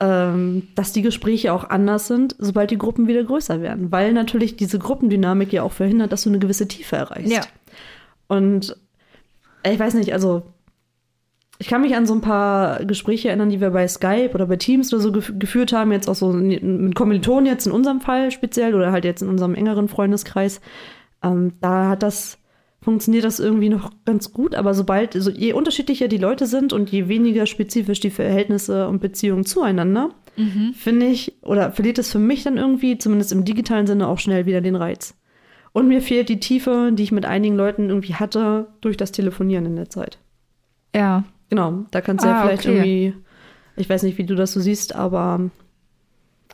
[0.00, 3.92] ähm, dass die Gespräche auch anders sind, sobald die Gruppen wieder größer werden.
[3.92, 7.30] Weil natürlich diese Gruppendynamik ja auch verhindert, dass du eine gewisse Tiefe erreichst.
[7.32, 7.42] Ja.
[8.28, 8.76] Und
[9.64, 10.42] ich weiß nicht, also
[11.58, 14.56] ich kann mich an so ein paar Gespräche erinnern, die wir bei Skype oder bei
[14.56, 18.30] Teams oder so gef geführt haben, jetzt auch so mit Kommilitonen jetzt in unserem Fall
[18.30, 20.62] speziell oder halt jetzt in unserem engeren Freundeskreis.
[21.22, 22.38] Ähm, da hat das,
[22.80, 26.90] funktioniert das irgendwie noch ganz gut, aber sobald, also je unterschiedlicher die Leute sind und
[26.90, 30.14] je weniger spezifisch die Verhältnisse und Beziehungen zueinander,
[30.72, 34.46] finde ich, oder verliert es für mich dann irgendwie, zumindest im digitalen Sinne, auch schnell
[34.46, 35.14] wieder den Reiz.
[35.72, 39.66] Und mir fehlt die Tiefe, die ich mit einigen Leuten irgendwie hatte, durch das Telefonieren
[39.66, 40.18] in der Zeit.
[40.94, 42.76] Ja, Genau, da kannst du ja Ah, vielleicht okay.
[42.76, 43.14] irgendwie,
[43.76, 45.50] ich weiß nicht, wie du das so siehst, aber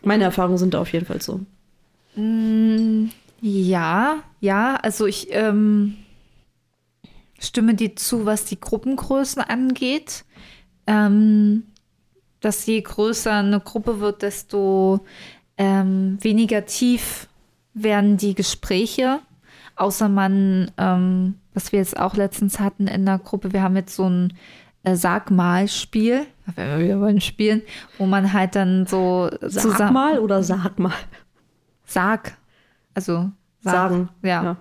[0.02, 1.40] meine Erfahrungen sind da auf jeden Fall so.
[2.16, 3.10] Mm,
[3.42, 5.96] Ja, ja, also ich ähm,
[7.38, 10.24] stimme dir zu, was die Gruppengrößen angeht.
[10.86, 11.64] Ähm,
[12.40, 15.00] dass je größer eine Gruppe wird, desto
[15.58, 17.28] ähm, weniger tief
[17.76, 19.20] werden die Gespräche.
[19.76, 23.94] Außer man, ähm, was wir jetzt auch letztens hatten in der Gruppe, wir haben jetzt
[23.94, 24.32] so ein
[24.84, 27.60] äh, Sag-mal-Spiel, werden wir wieder beim Spielen,
[27.98, 29.92] wo man halt dann so Sag zusammen.
[29.92, 30.94] mal oder sag mal?
[31.84, 32.38] Sag.
[32.94, 33.72] Also sag.
[33.74, 34.08] Sagen.
[34.22, 34.56] Ja, Ja.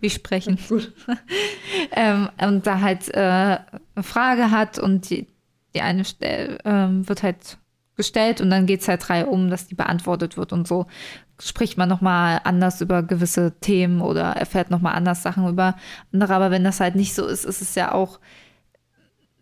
[0.00, 0.58] wie sprechen.
[0.68, 0.92] Gut.
[1.92, 3.20] ähm, und da halt äh,
[3.94, 5.26] eine Frage hat und die,
[5.74, 7.56] die eine stell, ähm, wird halt
[7.98, 10.86] gestellt und dann geht es halt drei um, dass die beantwortet wird und so
[11.40, 15.76] spricht man nochmal anders über gewisse Themen oder erfährt nochmal anders Sachen über
[16.12, 16.34] andere.
[16.34, 18.18] Aber wenn das halt nicht so ist, ist es ja auch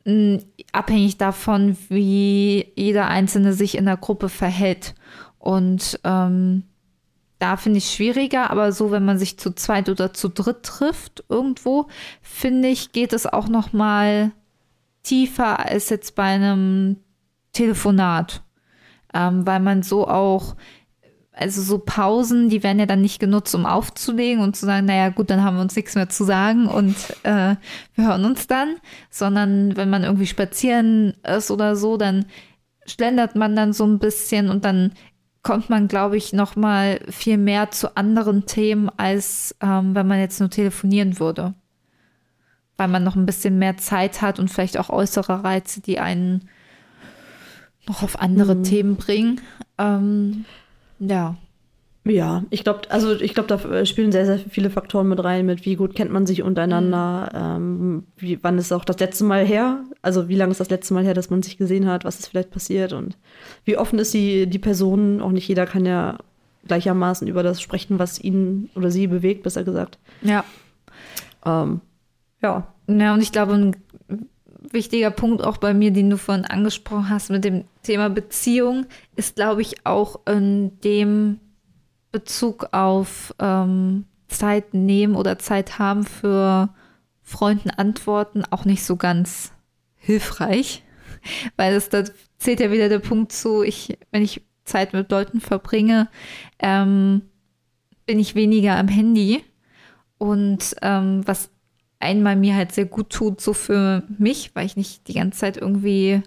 [0.05, 0.41] mh,
[0.73, 4.95] abhängig davon, wie jeder Einzelne sich in der Gruppe verhält.
[5.39, 6.65] Und ähm,
[7.39, 11.25] da finde ich schwieriger, aber so, wenn man sich zu zweit oder zu dritt trifft
[11.29, 11.89] irgendwo,
[12.23, 14.33] finde ich, geht es auch noch mal
[15.03, 16.97] tiefer als jetzt bei einem
[17.53, 18.43] Telefonat,
[19.17, 20.55] ähm, weil man so auch
[21.39, 25.11] also so Pausen, die werden ja dann nicht genutzt, um aufzulegen und zu sagen, naja
[25.11, 27.57] gut, dann haben wir uns nichts mehr zu sagen und äh,
[27.95, 28.77] wir hören uns dann,
[29.11, 32.25] sondern wenn man irgendwie spazieren ist oder so, dann
[32.87, 34.93] schlendert man dann so ein bisschen und dann
[35.43, 40.19] kommt man, glaube ich, noch mal viel mehr zu anderen Themen, als ähm, wenn man
[40.19, 41.55] jetzt nur telefonieren würde.
[42.79, 46.49] Weil man noch ein bisschen mehr Zeit hat und vielleicht auch äußere Reize, die einen
[47.89, 49.41] noch auf andere Themen bringen.
[49.79, 50.45] Ähm,
[50.99, 51.37] ja.
[52.09, 55.65] Ja, ich glaube, also ich glaube, da spielen sehr, sehr viele Faktoren mit rein, mit
[55.65, 59.83] wie gut kennt man sich untereinander, ähm, wie, wann ist auch das letzte Mal her,
[60.03, 62.29] also wie lange ist das letzte Mal her, dass man sich gesehen hat, was ist
[62.29, 63.17] vielleicht passiert und
[63.65, 66.19] wie offen ist die, die Person, auch nicht jeder kann ja
[66.69, 69.99] gleichermaßen über das sprechen, was ihn oder sie bewegt, besser gesagt.
[70.23, 70.45] Ja.
[71.45, 71.81] Ähm,
[72.41, 73.77] ja, Ja, und ich glaube, ein
[74.73, 79.37] wichtiger Punkt auch bei mir, den du vorhin angesprochen hast mit dem Thema Beziehung, ist,
[79.37, 81.41] glaube ich, auch in dem
[82.13, 86.71] Bezug auf ähm, Zeit nehmen oder Zeit haben für
[87.23, 89.53] Freunden antworten auch nicht so ganz
[89.97, 90.85] hilfreich,
[91.57, 92.05] weil es da
[92.39, 96.09] zählt ja wieder der Punkt zu, ich, wenn ich Zeit mit Leuten verbringe,
[96.59, 97.23] ähm,
[98.05, 99.45] bin ich weniger am Handy.
[100.19, 101.51] Und ähm, was
[101.99, 105.57] einmal mir halt sehr gut tut, so für mich, weil ich nicht die ganze Zeit
[105.57, 106.23] irgendwie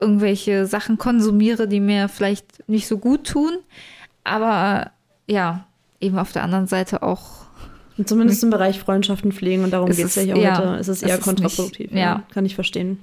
[0.00, 3.52] irgendwelche Sachen konsumiere, die mir vielleicht nicht so gut tun.
[4.24, 4.90] Aber
[5.26, 5.66] ja,
[6.00, 7.46] eben auf der anderen Seite auch.
[7.96, 10.68] und zumindest im Bereich Freundschaften pflegen und darum Es geht es ja hier ja, heute,
[10.80, 11.90] ist es es eher ist kontraproduktiv.
[11.90, 12.22] nicht- ja.
[12.32, 12.98] Kann ich verstehen.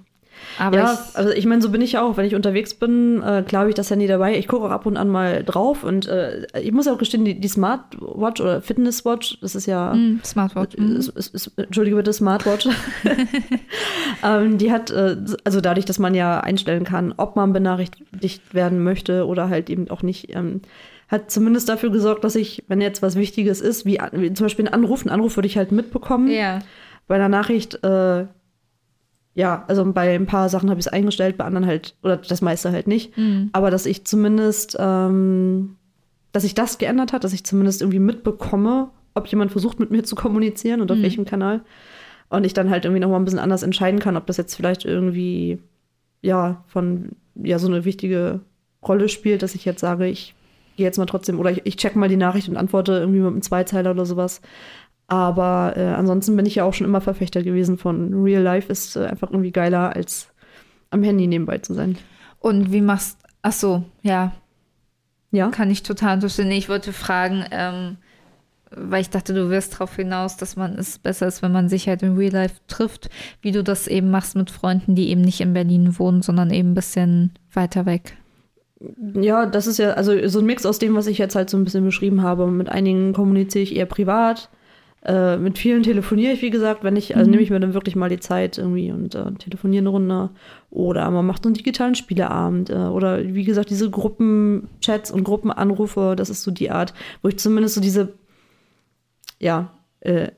[0.60, 2.18] Aber ja, ich, also ich meine, so bin ich ja auch.
[2.18, 4.38] Wenn ich unterwegs bin, äh, klar habe ich das Handy dabei.
[4.38, 5.84] Ich gucke auch ab und an mal drauf.
[5.84, 9.94] Und äh, ich muss auch gestehen, die, die Smartwatch oder Fitnesswatch, das ist ja.
[9.94, 10.76] Hm, Smartwatch.
[10.76, 12.68] Ist, ist, ist, Entschuldige bitte, Smartwatch.
[14.24, 18.84] ähm, die hat, äh, also dadurch, dass man ja einstellen kann, ob man benachrichtigt werden
[18.84, 20.62] möchte oder halt eben auch nicht, ähm,
[21.08, 24.66] hat zumindest dafür gesorgt, dass ich, wenn jetzt was Wichtiges ist, wie, wie zum Beispiel
[24.68, 26.60] ein Anruf, einen Anruf würde ich halt mitbekommen Ja.
[27.08, 28.26] bei einer Nachricht, äh,
[29.34, 32.42] ja, also bei ein paar Sachen habe ich es eingestellt, bei anderen halt, oder das
[32.42, 33.14] meiste halt nicht.
[33.54, 35.78] Aber dass ich zumindest, ähm,
[36.32, 40.04] dass sich das geändert hat, dass ich zumindest irgendwie mitbekomme, ob jemand versucht, mit mir
[40.04, 41.62] zu kommunizieren und auf welchem Kanal.
[42.30, 44.86] Und ich dann halt irgendwie nochmal ein bisschen anders entscheiden kann, ob das jetzt vielleicht
[44.86, 45.60] irgendwie,
[46.22, 48.42] ja, von, ja, so eine wichtige
[48.86, 50.34] Rolle spielt, dass ich jetzt sage, ich
[50.78, 53.28] gehe jetzt mal trotzdem, oder ich, ich check mal die Nachricht und antworte irgendwie mit
[53.28, 54.42] einem Zweizeiler oder sowas.
[55.12, 58.96] Aber äh, ansonsten bin ich ja auch schon immer Verfechter gewesen von Real Life ist
[58.96, 60.30] äh, einfach irgendwie geiler, als
[60.90, 61.98] am Handy nebenbei zu sein.
[62.40, 64.32] Und wie machst Ach so, ja,
[65.32, 65.50] Ja?
[65.50, 66.48] kann ich total verstehen.
[66.48, 67.98] Nee, Ich wollte fragen, ähm,
[68.74, 71.90] weil ich dachte, du wirst darauf hinaus, dass man es besser ist, wenn man sich
[71.90, 73.10] halt in Real Life trifft,
[73.42, 76.72] wie du das eben machst mit Freunden, die eben nicht in Berlin wohnen, sondern eben
[76.72, 78.16] ein bisschen weiter weg.
[79.20, 81.58] Ja, das ist ja also so ein Mix aus dem, was ich jetzt halt so
[81.58, 82.48] ein bisschen beschrieben habe.
[82.48, 84.50] Mit einigen kommuniziere ich eher privat.
[85.04, 87.96] Äh, mit vielen telefoniere ich, wie gesagt, wenn ich, also nehme ich mir dann wirklich
[87.96, 90.30] mal die Zeit irgendwie und äh, telefoniere eine Runde.
[90.70, 92.70] Oder man macht so einen digitalen Spieleabend.
[92.70, 96.94] Äh, oder wie gesagt, diese Gruppenchats und Gruppenanrufe, das ist so die Art,
[97.24, 98.14] wo ich zumindest so diese,
[99.40, 99.72] ja,
[100.02, 100.30] äh,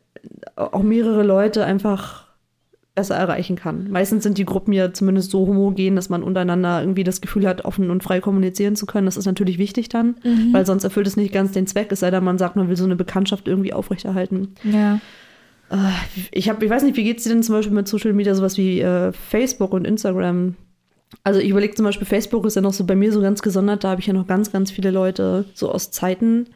[0.56, 2.23] auch mehrere Leute einfach
[2.96, 3.90] besser erreichen kann.
[3.90, 7.66] Meistens sind die Gruppen ja zumindest so homogen, dass man untereinander irgendwie das Gefühl hat,
[7.66, 9.06] offen und frei kommunizieren zu können.
[9.06, 10.16] Das ist natürlich wichtig dann,
[10.52, 12.78] weil sonst erfüllt es nicht ganz den Zweck, es sei denn, man sagt, man will
[12.78, 14.50] so eine Bekanntschaft irgendwie aufrechterhalten.
[14.64, 15.00] Ja.
[15.72, 15.78] Äh,
[16.32, 18.36] ich, hab, ich weiß nicht, wie geht es dir denn zum Beispiel mit Social Media,
[18.36, 20.56] sowas wie äh, Facebook und Instagram?
[21.24, 23.84] Also ich überlege zum Beispiel, Facebook ist ja noch so bei mir so ganz gesondert,
[23.84, 26.48] da habe ich ja noch ganz, ganz viele Leute so aus Zeiten,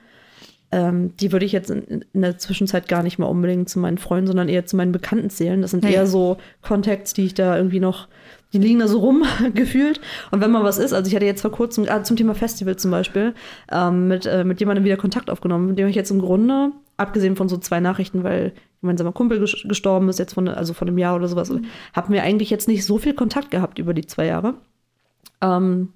[0.71, 3.97] ähm, die würde ich jetzt in, in, der Zwischenzeit gar nicht mal unbedingt zu meinen
[3.97, 5.61] Freunden, sondern eher zu meinen Bekannten zählen.
[5.61, 5.93] Das sind hey.
[5.93, 8.07] eher so Contacts, die ich da irgendwie noch,
[8.51, 10.01] die liegen da so rum gefühlt.
[10.31, 12.75] Und wenn mal was ist, also ich hatte jetzt vor kurzem, ah, zum Thema Festival
[12.75, 13.33] zum Beispiel,
[13.71, 17.37] ähm, mit, äh, mit jemandem wieder Kontakt aufgenommen, mit dem ich jetzt im Grunde, abgesehen
[17.37, 18.51] von so zwei Nachrichten, weil
[18.81, 21.65] gemeinsamer Kumpel gestorben ist, jetzt von, also von einem Jahr oder sowas, mhm.
[21.93, 24.55] haben wir eigentlich jetzt nicht so viel Kontakt gehabt über die zwei Jahre.
[25.41, 25.93] Ähm,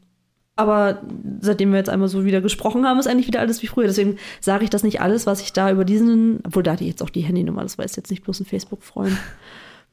[0.61, 1.01] aber
[1.41, 3.87] seitdem wir jetzt einmal so wieder gesprochen haben, ist eigentlich wieder alles wie früher.
[3.87, 6.89] Deswegen sage ich das nicht alles, was ich da über diesen, obwohl da hatte ich
[6.89, 9.17] jetzt auch die Handynummer, das war jetzt nicht bloß ein Facebook-Freund.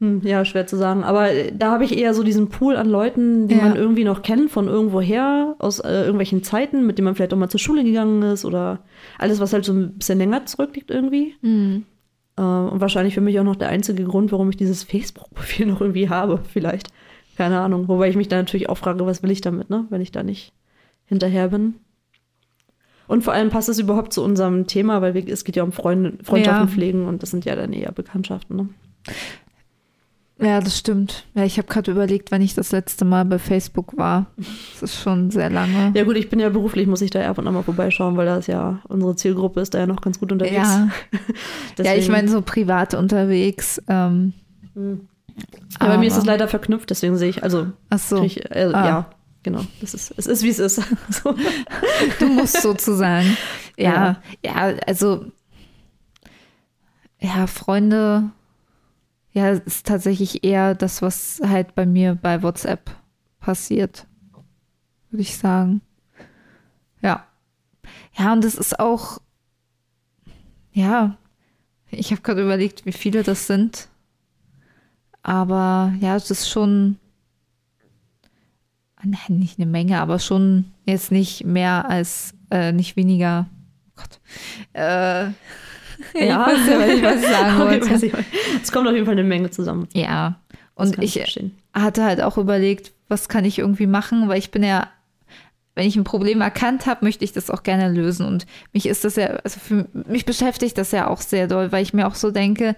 [0.01, 1.03] Hm, ja, schwer zu sagen.
[1.03, 3.63] Aber äh, da habe ich eher so diesen Pool an Leuten, die ja.
[3.63, 7.37] man irgendwie noch kennt von irgendwoher, aus äh, irgendwelchen Zeiten, mit denen man vielleicht auch
[7.37, 8.79] mal zur Schule gegangen ist oder
[9.17, 11.35] alles, was halt so ein bisschen länger zurückliegt irgendwie.
[11.41, 11.83] Mhm.
[12.37, 15.81] Äh, und wahrscheinlich für mich auch noch der einzige Grund, warum ich dieses Facebook-Profil noch
[15.81, 16.87] irgendwie habe, vielleicht.
[17.35, 17.87] Keine Ahnung.
[17.87, 19.85] Wobei ich mich da natürlich auch frage, was will ich damit, ne?
[19.89, 20.53] Wenn ich da nicht
[21.09, 21.75] hinterher bin.
[23.07, 26.25] Und vor allem passt es überhaupt zu unserem Thema, weil es geht ja um Freund,
[26.25, 26.73] Freundschaften ja.
[26.73, 28.69] pflegen und das sind ja dann eher Bekanntschaften, ne?
[30.41, 31.25] Ja, das stimmt.
[31.33, 34.27] Ja, ich habe gerade überlegt, wann ich das letzte Mal bei Facebook war.
[34.37, 35.91] Das ist schon sehr lange.
[35.95, 38.25] Ja gut, ich bin ja beruflich, muss ich da ab und an mal vorbeischauen, weil
[38.25, 40.55] das ja unsere Zielgruppe ist da ja noch ganz gut unterwegs.
[40.55, 40.89] Ja,
[41.83, 43.81] ja ich meine so privat unterwegs.
[43.89, 44.31] Ähm,
[44.75, 45.01] hm.
[45.81, 48.23] Ja, bei mir ist es leider verknüpft, deswegen sehe ich, also, Ach so.
[48.23, 48.85] Ich, äh, ah.
[48.85, 49.09] ja,
[49.43, 49.65] genau.
[49.81, 50.75] Das ist, es ist, wie es ist.
[51.09, 51.35] so.
[52.19, 53.37] Du musst sozusagen.
[53.77, 55.31] Ja, ja, ja, also,
[57.17, 58.29] ja, Freunde,
[59.31, 62.91] ja, ist tatsächlich eher das, was halt bei mir bei WhatsApp
[63.39, 64.05] passiert,
[65.09, 65.79] würde ich sagen.
[67.01, 67.25] Ja.
[68.17, 69.19] Ja, und es ist auch,
[70.73, 71.17] ja,
[71.89, 73.87] ich habe gerade überlegt, wie viele das sind.
[75.23, 76.97] Aber ja, es ist schon
[79.03, 83.47] nicht eine Menge, aber schon jetzt nicht mehr als, äh, nicht weniger.
[83.89, 84.19] Oh Gott.
[84.73, 85.33] Äh, ja,
[86.13, 88.23] ich weiß ja, was ich sagen wollte.
[88.61, 89.87] es kommt auf jeden Fall eine Menge zusammen.
[89.93, 90.39] Ja,
[90.75, 94.63] und ich, ich hatte halt auch überlegt, was kann ich irgendwie machen, weil ich bin
[94.63, 94.87] ja
[95.79, 98.25] wenn ich ein Problem erkannt habe, möchte ich das auch gerne lösen.
[98.25, 101.83] Und mich ist das ja, also für mich beschäftigt das ja auch sehr doll, weil
[101.83, 102.75] ich mir auch so denke,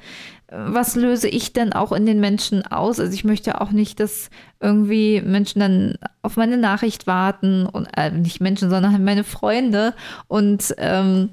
[0.52, 3.00] was löse ich denn auch in den Menschen aus?
[3.00, 4.30] Also ich möchte auch nicht, dass
[4.60, 9.96] irgendwie Menschen dann auf meine Nachricht warten und äh, nicht Menschen, sondern meine Freunde
[10.28, 11.30] und ähm,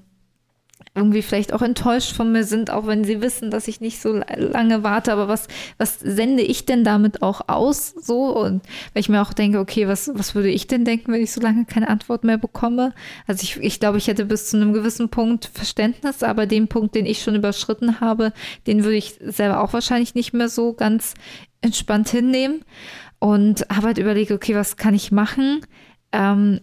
[0.99, 4.13] irgendwie vielleicht auch enttäuscht von mir sind, auch wenn sie wissen, dass ich nicht so
[4.13, 5.13] lange warte.
[5.13, 7.95] Aber was, was sende ich denn damit auch aus?
[8.01, 11.23] So, und weil ich mir auch denke, okay, was, was würde ich denn denken, wenn
[11.23, 12.93] ich so lange keine Antwort mehr bekomme?
[13.27, 16.95] Also ich, ich glaube, ich hätte bis zu einem gewissen Punkt Verständnis, aber den Punkt,
[16.95, 18.33] den ich schon überschritten habe,
[18.67, 21.15] den würde ich selber auch wahrscheinlich nicht mehr so ganz
[21.61, 22.65] entspannt hinnehmen.
[23.21, 25.61] Und habe halt überlegt, okay, was kann ich machen?
[26.13, 26.61] Ähm,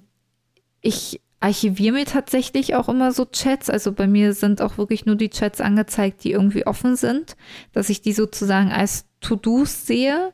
[0.81, 3.69] ich archiviere mir tatsächlich auch immer so Chats.
[3.69, 7.35] Also bei mir sind auch wirklich nur die Chats angezeigt, die irgendwie offen sind,
[7.71, 10.31] dass ich die sozusagen als To-Dos sehe.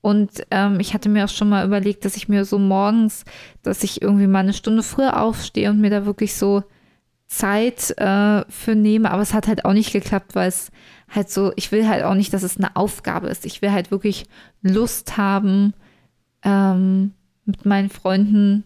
[0.00, 3.24] Und ähm, ich hatte mir auch schon mal überlegt, dass ich mir so morgens,
[3.62, 6.62] dass ich irgendwie mal eine Stunde früher aufstehe und mir da wirklich so
[7.26, 9.10] Zeit äh, für nehme.
[9.10, 10.70] Aber es hat halt auch nicht geklappt, weil es
[11.08, 13.46] halt so, ich will halt auch nicht, dass es eine Aufgabe ist.
[13.46, 14.26] Ich will halt wirklich
[14.62, 15.74] Lust haben,
[16.42, 17.12] ähm,
[17.44, 18.64] mit meinen Freunden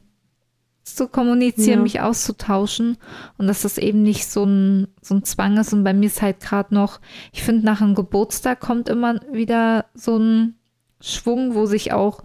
[0.95, 1.83] zu kommunizieren, ja.
[1.83, 2.97] mich auszutauschen
[3.39, 5.73] und dass das eben nicht so ein, so ein Zwang ist.
[5.73, 7.01] Und bei mir ist halt gerade noch,
[7.33, 10.57] ich finde, nach einem Geburtstag kommt immer wieder so ein
[11.01, 12.23] Schwung, wo sich auch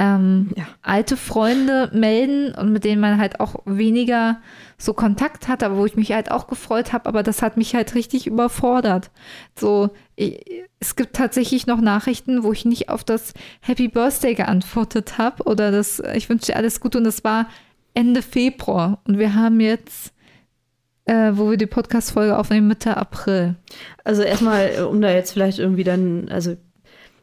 [0.00, 0.64] ähm, ja.
[0.80, 4.40] alte Freunde melden und mit denen man halt auch weniger
[4.78, 7.74] so Kontakt hat, aber wo ich mich halt auch gefreut habe, aber das hat mich
[7.74, 9.10] halt richtig überfordert.
[9.58, 10.40] So, ich,
[10.80, 15.70] es gibt tatsächlich noch Nachrichten, wo ich nicht auf das Happy Birthday geantwortet habe oder
[15.70, 17.46] das, ich wünsche dir alles Gute und das war
[17.94, 20.12] Ende Februar und wir haben jetzt,
[21.04, 23.56] äh, wo wir die Podcast-Folge aufnehmen, Mitte April.
[24.04, 26.56] Also erstmal, um da jetzt vielleicht irgendwie dann, also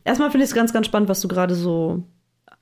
[0.03, 2.03] erstmal finde ich es ganz, ganz spannend, was du gerade so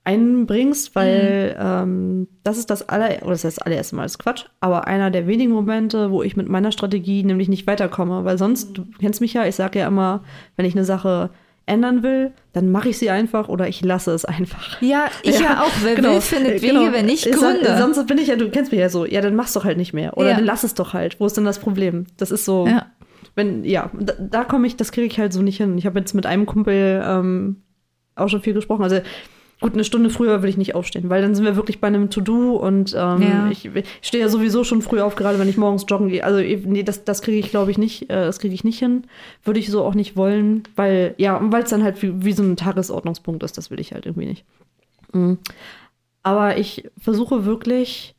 [0.06, 1.66] einbringst, weil mhm.
[1.66, 5.10] ähm, das ist das aller, oder das heißt das allererste Mal ist Quatsch, aber einer
[5.10, 9.20] der wenigen Momente, wo ich mit meiner Strategie nämlich nicht weiterkomme, weil sonst, du kennst
[9.20, 10.24] mich ja, ich sage ja immer,
[10.56, 11.32] wenn ich eine Sache
[11.66, 14.82] ändern will, dann mache ich sie einfach oder ich lasse es einfach.
[14.82, 15.72] Ja, ich ja, ja auch.
[15.82, 16.92] Wer genau, will, findet Wege, genau.
[16.92, 17.78] wenn ich gründe.
[17.78, 19.94] Sonst bin ich ja, du kennst mich ja so, ja, dann mach's doch halt nicht
[19.94, 20.18] mehr.
[20.18, 20.36] Oder ja.
[20.36, 21.20] dann lass es doch halt.
[21.20, 22.06] Wo ist denn das Problem?
[22.18, 22.86] Das ist so, ja.
[23.36, 25.78] wenn, ja, da, da komme ich, das kriege ich halt so nicht hin.
[25.78, 27.64] Ich habe jetzt mit einem Kumpel ähm,
[28.16, 28.84] auch schon viel gesprochen.
[28.84, 29.02] Also
[29.62, 32.10] Gut, eine Stunde früher will ich nicht aufstehen, weil dann sind wir wirklich bei einem
[32.10, 33.50] To-Do und ähm, Ja.
[33.50, 36.24] ich, ich stehe ja sowieso schon früh auf, gerade wenn ich morgens joggen gehe.
[36.26, 38.04] Also nee, das, das kriege ich, glaube ich, nicht.
[38.10, 39.04] Äh, das kriege ich nicht hin.
[39.44, 42.44] Würde ich so auch nicht wollen, weil, ja, weil es dann halt wie, wie so
[42.44, 44.44] ein Tagesordnungspunkt ist, das will ich halt irgendwie nicht.
[45.14, 45.38] Mhm.
[46.22, 48.14] Aber ich versuche wirklich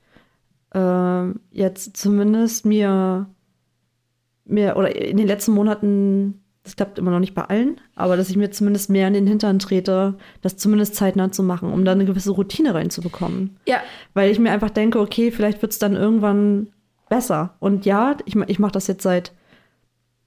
[0.74, 3.26] ähm, jetzt zumindest mir,
[4.47, 8.29] mir, oder in den letzten Monaten, das klappt immer noch nicht bei allen, aber dass
[8.29, 11.93] ich mir zumindest mehr in den Hintern trete, das zumindest zeitnah zu machen, um da
[11.93, 13.57] eine gewisse Routine reinzubekommen.
[13.69, 13.79] Ja.
[14.14, 16.67] Weil ich mir einfach denke, okay, vielleicht wird es dann irgendwann
[17.09, 17.55] besser.
[17.61, 19.33] Und ja, ich, ich mache das jetzt seit,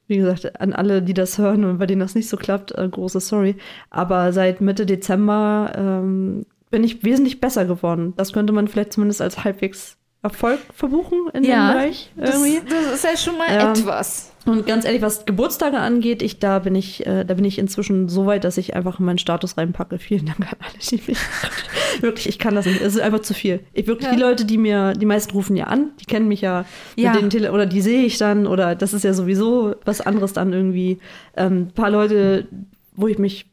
[0.08, 2.88] wie gesagt, an alle, die das hören und bei denen das nicht so klappt, äh,
[2.88, 3.58] große Sorry.
[3.90, 8.14] Aber seit Mitte Dezember ähm, bin ich wesentlich besser geworden.
[8.16, 12.12] Das könnte man vielleicht zumindest als halbwegs Erfolg verbuchen in Ja, dem Bereich.
[12.18, 12.60] Das, Irgendwie.
[12.70, 14.32] das ist ja schon mal Ähm, etwas.
[14.46, 18.10] Und ganz ehrlich, was Geburtstage angeht, ich, da, bin ich, äh, da bin ich inzwischen
[18.10, 19.98] so weit, dass ich einfach in meinen Status reinpacke.
[20.00, 21.18] Vielen Dank an alle, die mich.
[22.02, 22.82] wirklich, ich kann das nicht.
[22.82, 23.62] Es ist einfach zu viel.
[23.74, 24.16] Ich wirklich, Ja.
[24.16, 26.66] die Leute, die mir, die meisten rufen ja an, die kennen mich ja,
[26.96, 27.12] Ja.
[27.14, 30.34] mit den Tele oder die sehe ich dann, oder das ist ja sowieso was anderes
[30.34, 31.00] dann irgendwie.
[31.38, 32.48] Ähm, ein paar Leute,
[32.96, 33.46] wo ich mich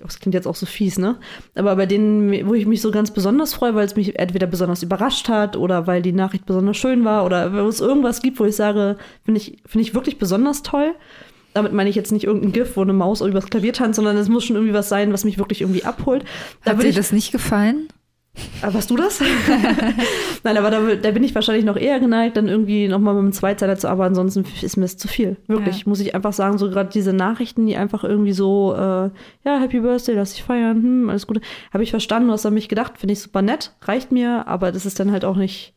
[0.00, 1.16] das klingt jetzt auch so fies, ne?
[1.54, 4.82] Aber bei denen, wo ich mich so ganz besonders freue, weil es mich entweder besonders
[4.82, 8.44] überrascht hat oder weil die Nachricht besonders schön war oder wenn es irgendwas gibt, wo
[8.44, 10.94] ich sage, finde ich, finde ich wirklich besonders toll.
[11.52, 14.28] Damit meine ich jetzt nicht irgendein GIF, wo eine Maus übers Klavier tanzt, sondern es
[14.28, 16.24] muss schon irgendwie was sein, was mich wirklich irgendwie abholt.
[16.64, 17.88] Da Hat würde dir ich, das nicht gefallen?
[18.62, 19.20] Ah, warst du das?
[20.44, 23.32] Nein, aber da, da bin ich wahrscheinlich noch eher geneigt, dann irgendwie nochmal mit einem
[23.32, 25.36] Zweizeiler zu arbeiten, ansonsten ist mir das zu viel.
[25.46, 25.82] Wirklich, Ja.
[25.86, 29.10] muss ich einfach sagen, so gerade diese Nachrichten, die einfach irgendwie so, äh,
[29.44, 31.40] ja, Happy Birthday, lass dich feiern, hm, alles Gute.
[31.72, 34.86] Habe ich verstanden, was an mich gedacht, finde ich super nett, reicht mir, aber das
[34.86, 35.72] ist dann halt auch nicht.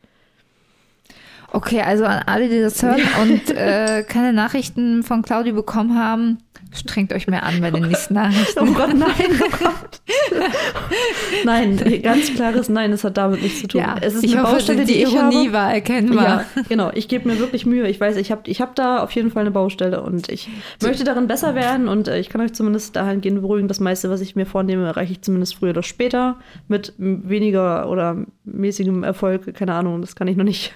[1.51, 6.39] Okay, also an alle, die das hören und äh, keine Nachrichten von Claudi bekommen haben,
[6.75, 8.73] strengt euch mehr an bei den nächsten Oh Nachrichten.
[8.73, 10.01] Gott, nein, oh Gott.
[11.45, 13.81] nein, ganz klares Nein, das hat damit nichts zu tun.
[13.81, 15.53] Ja, es ist ich eine hoffe, Baustelle, die, die ich Ironie habe.
[15.53, 16.45] war erkennbar.
[16.55, 16.91] Ja, genau.
[16.93, 17.87] Ich gebe mir wirklich Mühe.
[17.87, 20.49] Ich weiß, ich habe ich hab da auf jeden Fall eine Baustelle und ich
[20.81, 24.21] möchte darin besser werden und äh, ich kann euch zumindest dahingehend beruhigen, das meiste, was
[24.21, 29.53] ich mir vornehme, erreiche ich zumindest früher oder später mit weniger oder mäßigem Erfolg.
[29.53, 30.73] Keine Ahnung, das kann ich noch nicht,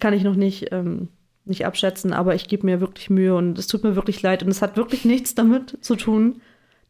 [0.00, 1.08] kann ich noch nicht, ähm,
[1.44, 4.48] nicht abschätzen, aber ich gebe mir wirklich Mühe und es tut mir wirklich leid und
[4.48, 6.40] es hat wirklich nichts damit zu tun,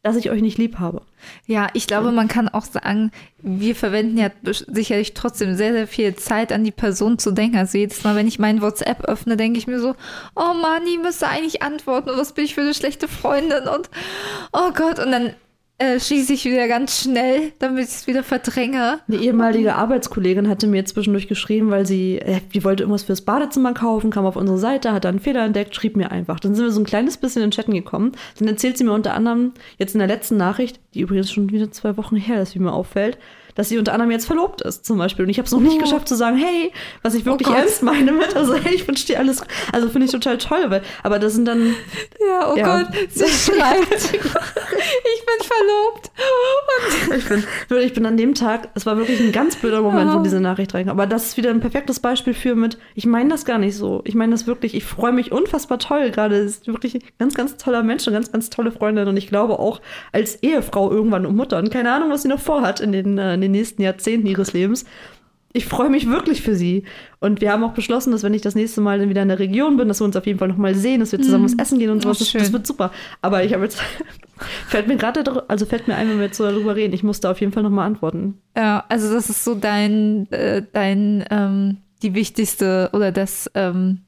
[0.05, 1.01] dass ich euch nicht lieb habe.
[1.47, 6.15] Ja, ich glaube, man kann auch sagen, wir verwenden ja sicherlich trotzdem sehr, sehr viel
[6.15, 7.57] Zeit an die Person zu denken.
[7.57, 9.95] Also jedes Mal, wenn ich mein WhatsApp öffne, denke ich mir so,
[10.37, 13.89] oh Mann, die müsste eigentlich antworten und was bin ich für eine schlechte Freundin und
[14.53, 15.35] oh Gott, und dann
[15.79, 19.01] äh, schieße ich wieder ganz schnell, damit ich es wieder verdränge.
[19.09, 23.75] Eine ehemalige Arbeitskollegin hatte mir zwischendurch geschrieben, weil sie, äh, die wollte irgendwas fürs Badezimmer
[23.75, 26.39] kaufen, kam auf unsere Seite, hat da einen Fehler entdeckt, schrieb mir einfach.
[26.39, 28.13] Dann sind wir so ein kleines bisschen in den Chatten gekommen.
[28.39, 31.71] Dann erzählt sie mir unter anderem jetzt in der letzten Nachricht, die übrigens schon wieder
[31.73, 33.19] zwei Wochen her ist, wie mir auffällt,
[33.55, 35.25] dass sie unter anderem jetzt verlobt ist, zum Beispiel.
[35.25, 35.81] Und ich habe es noch nicht Oh.
[35.83, 37.57] geschafft zu sagen, hey, was ich wirklich Gott.
[37.59, 39.43] ernst meine mit, also hey, ich wünsche dir alles,
[39.73, 41.75] also finde ich total toll, weil, aber das sind dann,
[42.29, 42.83] Ja, oh Ja.
[42.83, 46.11] Gott, sie schreibt, ich bin verlobt.
[47.11, 47.45] Und Ich bin,
[47.81, 50.75] ich bin an dem Tag, es war wirklich ein ganz blöder Moment, wo diese Nachricht
[50.75, 50.99] reinkam.
[50.99, 54.03] Aber das ist wieder ein perfektes Beispiel für mit, ich meine das gar nicht so.
[54.05, 56.37] Ich meine das wirklich, ich freue mich unfassbar toll gerade.
[56.37, 59.09] Es ist wirklich ein ganz, ganz toller Mensch, eine ganz, ganz tolle Freundin.
[59.09, 59.81] Und ich glaube auch
[60.13, 63.37] als Ehefrau irgendwann und Mutter und keine Ahnung, was sie noch vorhat in den, äh,
[63.45, 64.85] den nächsten Jahrzehnten ihres Lebens.
[65.57, 66.83] Ich freue mich wirklich für sie.
[67.21, 69.39] Und wir haben auch beschlossen, dass wenn ich das nächste Mal dann wieder in der
[69.39, 71.79] Region bin, dass wir uns auf jeden Fall nochmal sehen, dass wir zusammen was essen
[71.79, 72.19] gehen und sowas.
[72.21, 72.91] Ach, Das, das wird super.
[73.23, 73.81] Aber ich habe jetzt,
[74.67, 77.21] fällt mir gerade, also fällt mir ein, wenn wir jetzt so darüber reden, ich muss
[77.21, 78.39] da auf jeden Fall nochmal antworten.
[78.57, 84.01] Ja, also das ist so dein, äh, dein, ähm, die wichtigste oder das, ähm,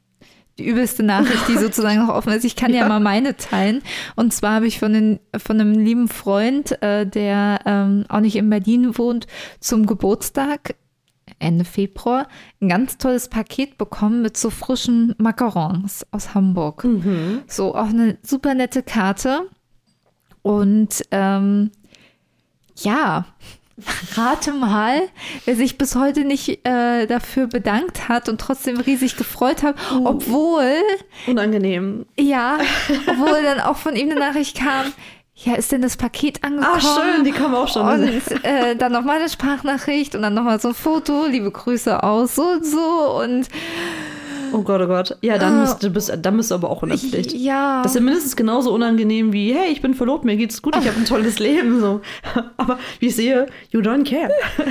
[0.58, 2.44] die übelste Nachricht, die sozusagen noch offen ist.
[2.44, 2.88] Ich kann ja, Ja.
[2.88, 3.82] mal meine teilen.
[4.14, 8.36] Und zwar habe ich von, den, von einem lieben Freund, äh, der ähm, auch nicht
[8.36, 9.26] in Berlin wohnt,
[9.60, 10.74] zum Geburtstag
[11.38, 12.28] Ende Februar
[12.62, 16.86] ein ganz tolles Paket bekommen mit so frischen Macarons aus Hamburg.
[17.46, 19.42] So auch eine super nette Karte.
[20.40, 21.72] Und ähm,
[22.78, 23.26] ja,
[24.16, 25.02] rate mal,
[25.44, 30.80] wer sich bis heute nicht äh, dafür bedankt hat und trotzdem riesig gefreut hat, obwohl,
[31.26, 32.06] Unangenehm.
[32.18, 32.58] ja,
[33.06, 34.92] obwohl dann auch von ihm eine Nachricht kam,
[35.38, 36.80] ja, ist denn das Paket angekommen?
[36.80, 37.86] Ach, schön, die kam auch schon.
[37.86, 42.36] Und äh, dann nochmal eine Sprachnachricht und dann nochmal so ein Foto, liebe Grüße aus
[42.36, 43.48] so und so und
[44.52, 45.16] Oh Gott, oh Gott.
[45.22, 45.62] Ja, dann, Ah.
[45.62, 47.32] bist, du bist, dann bist du aber auch in der Pflicht.
[47.32, 47.82] ja.
[47.82, 50.86] Das ist ja mindestens genauso unangenehm wie, hey, ich bin verlobt, mir geht's gut, ich
[50.86, 51.80] habe ein tolles Leben.
[51.80, 52.00] So.
[52.56, 54.30] Aber wie ich sehe, you don't care.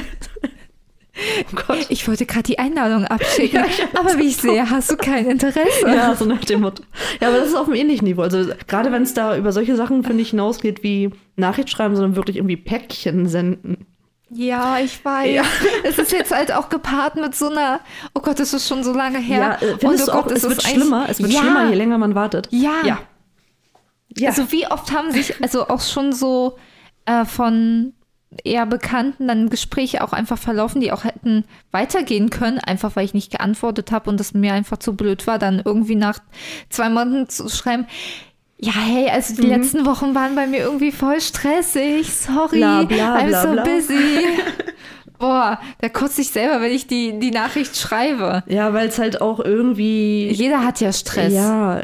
[1.17, 1.85] Oh Gott.
[1.87, 3.63] Ich wollte gerade die Einladung abschicken,
[3.97, 5.87] aber wie ich sehe, hast du kein Interesse.
[5.87, 6.83] Ja, so nach dem Motto.
[7.21, 8.21] Ja, aber das ist auf einem ähnlichen Niveau.
[8.23, 12.17] Also gerade wenn es da über solche Sachen, finde ich, hinausgeht wie Nachricht schreiben, sondern
[12.17, 13.85] wirklich irgendwie Päckchen senden.
[14.29, 15.33] Ja, ich weiß.
[15.33, 15.43] Ja.
[15.83, 17.79] Es ist jetzt halt auch gepaart mit so einer,
[18.13, 19.57] oh Gott, das ist schon so lange her.
[19.61, 21.41] Ja, äh, Und oh du auch, Gott, es ist wird schlimmer, es wird ja.
[21.41, 22.47] schlimmer, je länger man wartet.
[22.51, 22.81] Ja.
[22.83, 22.99] Ja.
[24.17, 24.29] Ja.
[24.29, 26.57] Also wie oft haben sich also auch schon so
[27.05, 27.93] äh, von
[28.43, 33.13] eher Bekannten dann Gespräche auch einfach verlaufen, die auch hätten weitergehen können, einfach weil ich
[33.13, 36.19] nicht geantwortet habe und es mir einfach zu blöd war, dann irgendwie nach
[36.69, 37.85] zwei Monaten zu schreiben,
[38.57, 39.37] ja, hey, also Mhm.
[39.41, 43.63] die letzten Wochen waren bei mir irgendwie voll stressig, sorry, Bla, bla, I'm bla, so
[43.63, 43.95] busy.
[45.19, 48.43] Boah, da kotze ich selber, wenn ich die, die Nachricht schreibe.
[48.47, 50.29] Ja, weil es halt auch irgendwie.
[50.29, 51.31] Jeder hat ja Stress.
[51.33, 51.81] Ja,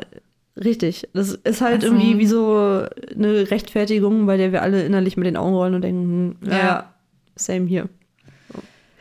[0.62, 1.08] richtig.
[1.14, 5.26] Das ist halt Also- irgendwie wie so eine Rechtfertigung, bei der wir alle innerlich mit
[5.28, 6.94] den Augen rollen und denken, hm, ja, Ja.
[7.38, 7.88] same hier.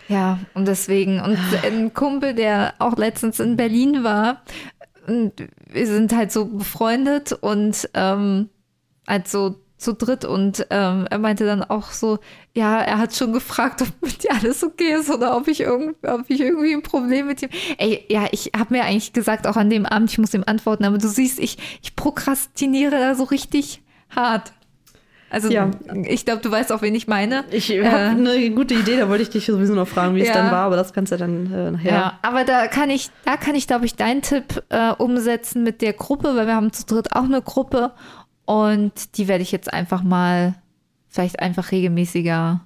[0.09, 4.43] Ja, und deswegen, und ein Kumpel, der auch letztens in Berlin war,
[5.11, 5.33] und
[5.69, 8.49] wir sind halt so befreundet und ähm,
[9.09, 12.19] halt so zu dritt und ähm, er meinte dann auch so,
[12.55, 15.97] ja, er hat schon gefragt, ob mit dir alles okay ist oder ob ich, irgend,
[16.07, 17.49] ob ich irgendwie ein Problem mit ihm.
[17.79, 20.85] Ey, ja, ich habe mir eigentlich gesagt, auch an dem Abend, ich muss ihm antworten,
[20.85, 24.53] aber du siehst, ich, ich prokrastiniere da so richtig hart.
[25.31, 25.71] Also Ja.
[26.05, 27.45] ich glaube, du weißt auch, wen ich meine.
[27.53, 30.29] Ich Äh, habe eine gute Idee, da wollte ich dich sowieso noch fragen, wie es
[30.29, 30.35] Ja.
[30.35, 31.93] dann war, aber das kannst du dann äh, nachher.
[31.93, 35.83] Ja, aber da kann ich, da kann ich, glaube ich, deinen Tipp äh, umsetzen mit
[35.83, 37.93] der Gruppe, weil wir haben zu dritt auch eine Gruppe
[38.45, 40.55] und die werde ich jetzt einfach mal
[41.09, 42.61] vielleicht einfach regelmäßiger.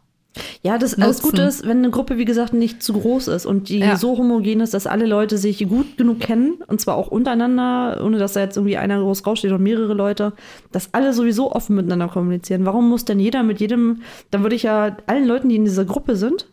[0.62, 1.22] Ja, das, das.
[1.22, 3.97] Gute ist, wenn eine Gruppe, wie gesagt, nicht zu groß ist und die Ja.
[3.97, 8.18] so homogen ist, dass alle Leute sich gut genug kennen, und zwar auch untereinander, ohne
[8.18, 10.32] dass da jetzt irgendwie einer groß raussteht oder mehrere Leute,
[10.72, 12.64] dass alle sowieso offen miteinander kommunizieren.
[12.66, 15.85] Warum muss denn jeder mit jedem, dann würde ich ja allen Leuten, die in dieser
[15.85, 16.47] Gruppe sind,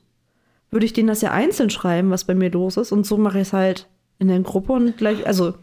[0.69, 2.91] würde ich denen das ja einzeln schreiben, was bei mir los ist.
[2.91, 3.87] Und so mache ich es halt
[4.19, 5.55] in der Gruppe und gleich, also,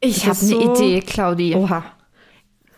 [0.00, 1.54] Ich habe eine so- Idee, Claudi.
[1.56, 1.82] oha.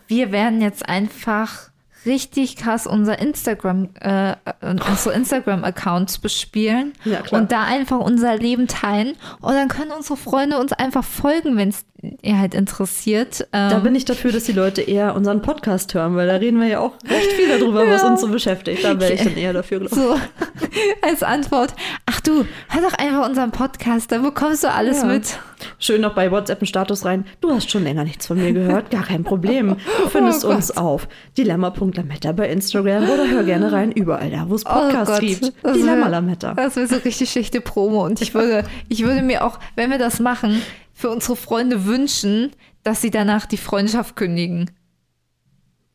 [0.07, 1.70] Wir werden jetzt einfach
[2.05, 9.13] richtig krass unser Instagram, äh, unsere Instagram-Accounts bespielen Ja, und da einfach unser Leben teilen.
[9.39, 11.85] Und dann können unsere Freunde uns einfach folgen, wenn es
[12.23, 13.47] ihr halt interessiert.
[13.51, 16.59] Da Ähm, bin ich dafür, dass die Leute eher unseren Podcast hören, weil da reden
[16.59, 18.07] wir ja auch recht viel darüber, was Ja.
[18.09, 18.83] uns so beschäftigt.
[18.83, 20.01] Da wäre ich dann eher dafür, glaube ich.
[20.01, 20.19] So
[21.07, 21.75] als Antwort,
[22.21, 25.07] ach du, hör doch einfach unseren Podcast, da bekommst du alles Ja.
[25.07, 25.39] mit.
[25.79, 27.25] Schön noch bei WhatsApp einen Status rein.
[27.39, 29.75] Du hast schon länger nichts von mir gehört, gar kein Problem.
[30.01, 31.07] Du findest Oh uns auf
[31.37, 35.53] dilemma.lametta bei Instagram oder hör gerne rein überall da, wo es Podcasts Oh gibt.
[35.63, 36.53] das Dilemma wär- Lametta.
[36.53, 39.97] Das wäre so richtig schlechte Promo und ich würde, ich würde mir auch, wenn wir
[39.99, 40.61] das machen,
[40.93, 42.51] für unsere Freunde wünschen,
[42.83, 44.69] dass sie danach die Freundschaft kündigen.